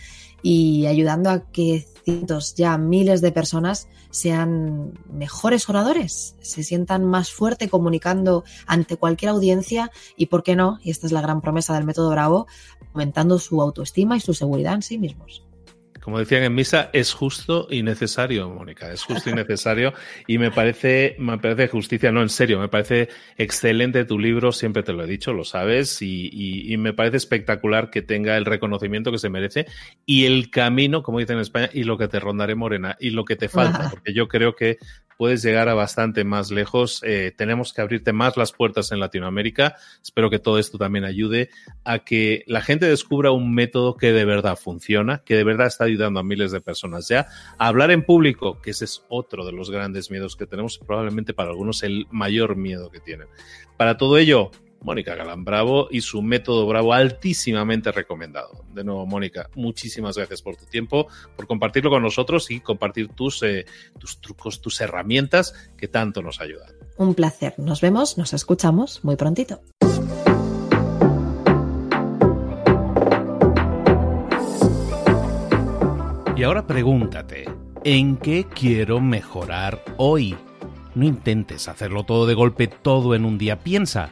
y 0.47 0.85
ayudando 0.85 1.31
a 1.31 1.39
que 1.39 1.87
cientos, 2.03 2.53
ya 2.53 2.77
miles 2.77 3.19
de 3.21 3.31
personas 3.31 3.87
sean 4.11 4.93
mejores 5.11 5.67
oradores, 5.69 6.35
se 6.39 6.63
sientan 6.63 7.03
más 7.03 7.31
fuerte 7.31 7.67
comunicando 7.67 8.43
ante 8.67 8.95
cualquier 8.95 9.31
audiencia 9.31 9.89
y, 10.15 10.27
¿por 10.27 10.43
qué 10.43 10.55
no? 10.55 10.77
Y 10.83 10.91
esta 10.91 11.07
es 11.07 11.13
la 11.13 11.21
gran 11.21 11.41
promesa 11.41 11.73
del 11.73 11.83
método 11.83 12.11
Bravo, 12.11 12.45
aumentando 12.93 13.39
su 13.39 13.59
autoestima 13.59 14.17
y 14.17 14.19
su 14.19 14.35
seguridad 14.35 14.75
en 14.75 14.83
sí 14.83 14.99
mismos 14.99 15.43
como 16.05 16.19
decían 16.19 16.43
en 16.43 16.53
misa, 16.53 16.91
es 16.93 17.13
justo 17.13 17.67
y 17.67 17.81
necesario, 17.81 18.47
Mónica, 18.47 18.91
es 18.91 19.01
justo 19.01 19.31
y 19.31 19.33
necesario. 19.33 19.91
Y 20.27 20.37
me 20.37 20.51
parece, 20.51 21.15
me 21.17 21.39
parece 21.39 21.67
justicia, 21.67 22.11
no 22.11 22.21
en 22.21 22.29
serio, 22.29 22.59
me 22.59 22.67
parece 22.67 23.09
excelente 23.39 24.05
tu 24.05 24.19
libro, 24.19 24.51
siempre 24.51 24.83
te 24.83 24.93
lo 24.93 25.03
he 25.03 25.07
dicho, 25.07 25.33
lo 25.33 25.43
sabes, 25.43 26.03
y, 26.03 26.75
me 26.77 26.93
parece 26.93 27.17
espectacular 27.17 27.89
que 27.89 28.03
tenga 28.03 28.37
el 28.37 28.45
reconocimiento 28.45 29.11
que 29.11 29.17
se 29.17 29.29
merece 29.29 29.65
y 30.05 30.25
el 30.25 30.51
camino, 30.51 31.01
como 31.01 31.17
dicen 31.17 31.37
en 31.37 31.41
España, 31.41 31.71
y 31.73 31.85
lo 31.85 31.97
que 31.97 32.07
te 32.07 32.19
rondaré 32.19 32.53
morena 32.53 32.95
y 32.99 33.09
lo 33.09 33.25
que 33.25 33.35
te 33.35 33.49
falta, 33.49 33.89
porque 33.89 34.13
yo 34.13 34.27
creo 34.27 34.55
que 34.55 34.77
puedes 35.17 35.43
llegar 35.43 35.69
a 35.69 35.73
bastante 35.73 36.23
más 36.23 36.51
lejos. 36.51 37.01
Eh, 37.03 37.33
tenemos 37.35 37.73
que 37.73 37.81
abrirte 37.81 38.13
más 38.13 38.37
las 38.37 38.51
puertas 38.51 38.91
en 38.91 38.99
Latinoamérica. 38.99 39.75
Espero 40.01 40.29
que 40.29 40.39
todo 40.39 40.59
esto 40.59 40.77
también 40.77 41.05
ayude 41.05 41.49
a 41.83 41.99
que 41.99 42.43
la 42.47 42.61
gente 42.61 42.85
descubra 42.87 43.31
un 43.31 43.53
método 43.53 43.97
que 43.97 44.11
de 44.11 44.25
verdad 44.25 44.57
funciona, 44.57 45.23
que 45.25 45.35
de 45.35 45.43
verdad 45.43 45.67
está 45.67 45.85
ayudando 45.85 46.19
a 46.19 46.23
miles 46.23 46.51
de 46.51 46.61
personas 46.61 47.07
ya 47.07 47.27
a 47.57 47.67
hablar 47.67 47.91
en 47.91 48.03
público, 48.03 48.61
que 48.61 48.71
ese 48.71 48.85
es 48.85 49.03
otro 49.09 49.45
de 49.45 49.51
los 49.51 49.69
grandes 49.69 50.11
miedos 50.11 50.35
que 50.35 50.45
tenemos, 50.45 50.77
probablemente 50.77 51.33
para 51.33 51.49
algunos 51.49 51.83
el 51.83 52.07
mayor 52.11 52.55
miedo 52.55 52.89
que 52.89 52.99
tienen. 52.99 53.27
Para 53.77 53.97
todo 53.97 54.17
ello, 54.17 54.51
Mónica 54.85 55.15
Galán 55.15 55.43
Bravo 55.43 55.87
y 55.89 56.01
su 56.01 56.21
método 56.21 56.67
Bravo 56.67 56.93
altísimamente 56.93 57.91
recomendado. 57.91 58.63
De 58.71 58.83
nuevo, 58.83 59.07
Mónica, 59.07 59.49
muchísimas 59.55 60.15
gracias 60.15 60.43
por 60.43 60.55
tu 60.57 60.65
tiempo, 60.67 61.07
por 61.35 61.47
compartirlo 61.47 61.89
con 61.89 62.03
nosotros 62.03 62.51
y 62.51 62.59
compartir 62.59 63.07
tus, 63.09 63.41
eh, 63.41 63.65
tus 63.99 64.21
trucos, 64.21 64.61
tus 64.61 64.79
herramientas 64.79 65.53
que 65.75 65.87
tanto 65.87 66.21
nos 66.21 66.39
ayudan. 66.39 66.69
Un 66.97 67.15
placer. 67.15 67.55
Nos 67.57 67.81
vemos, 67.81 68.19
nos 68.19 68.33
escuchamos 68.33 69.03
muy 69.03 69.15
prontito. 69.15 69.59
Y 76.37 76.43
ahora 76.43 76.67
pregúntate, 76.67 77.45
¿en 77.83 78.17
qué 78.17 78.45
quiero 78.53 78.99
mejorar 78.99 79.83
hoy? 79.97 80.35
No 80.93 81.05
intentes 81.05 81.67
hacerlo 81.67 82.03
todo 82.03 82.27
de 82.27 82.35
golpe, 82.35 82.67
todo 82.67 83.15
en 83.15 83.25
un 83.25 83.37
día. 83.37 83.59
Piensa, 83.59 84.11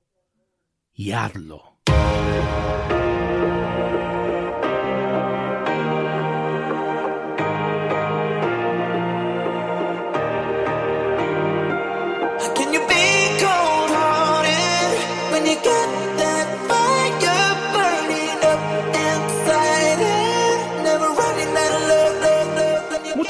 y 1.01 1.11
hazlo. 1.13 1.71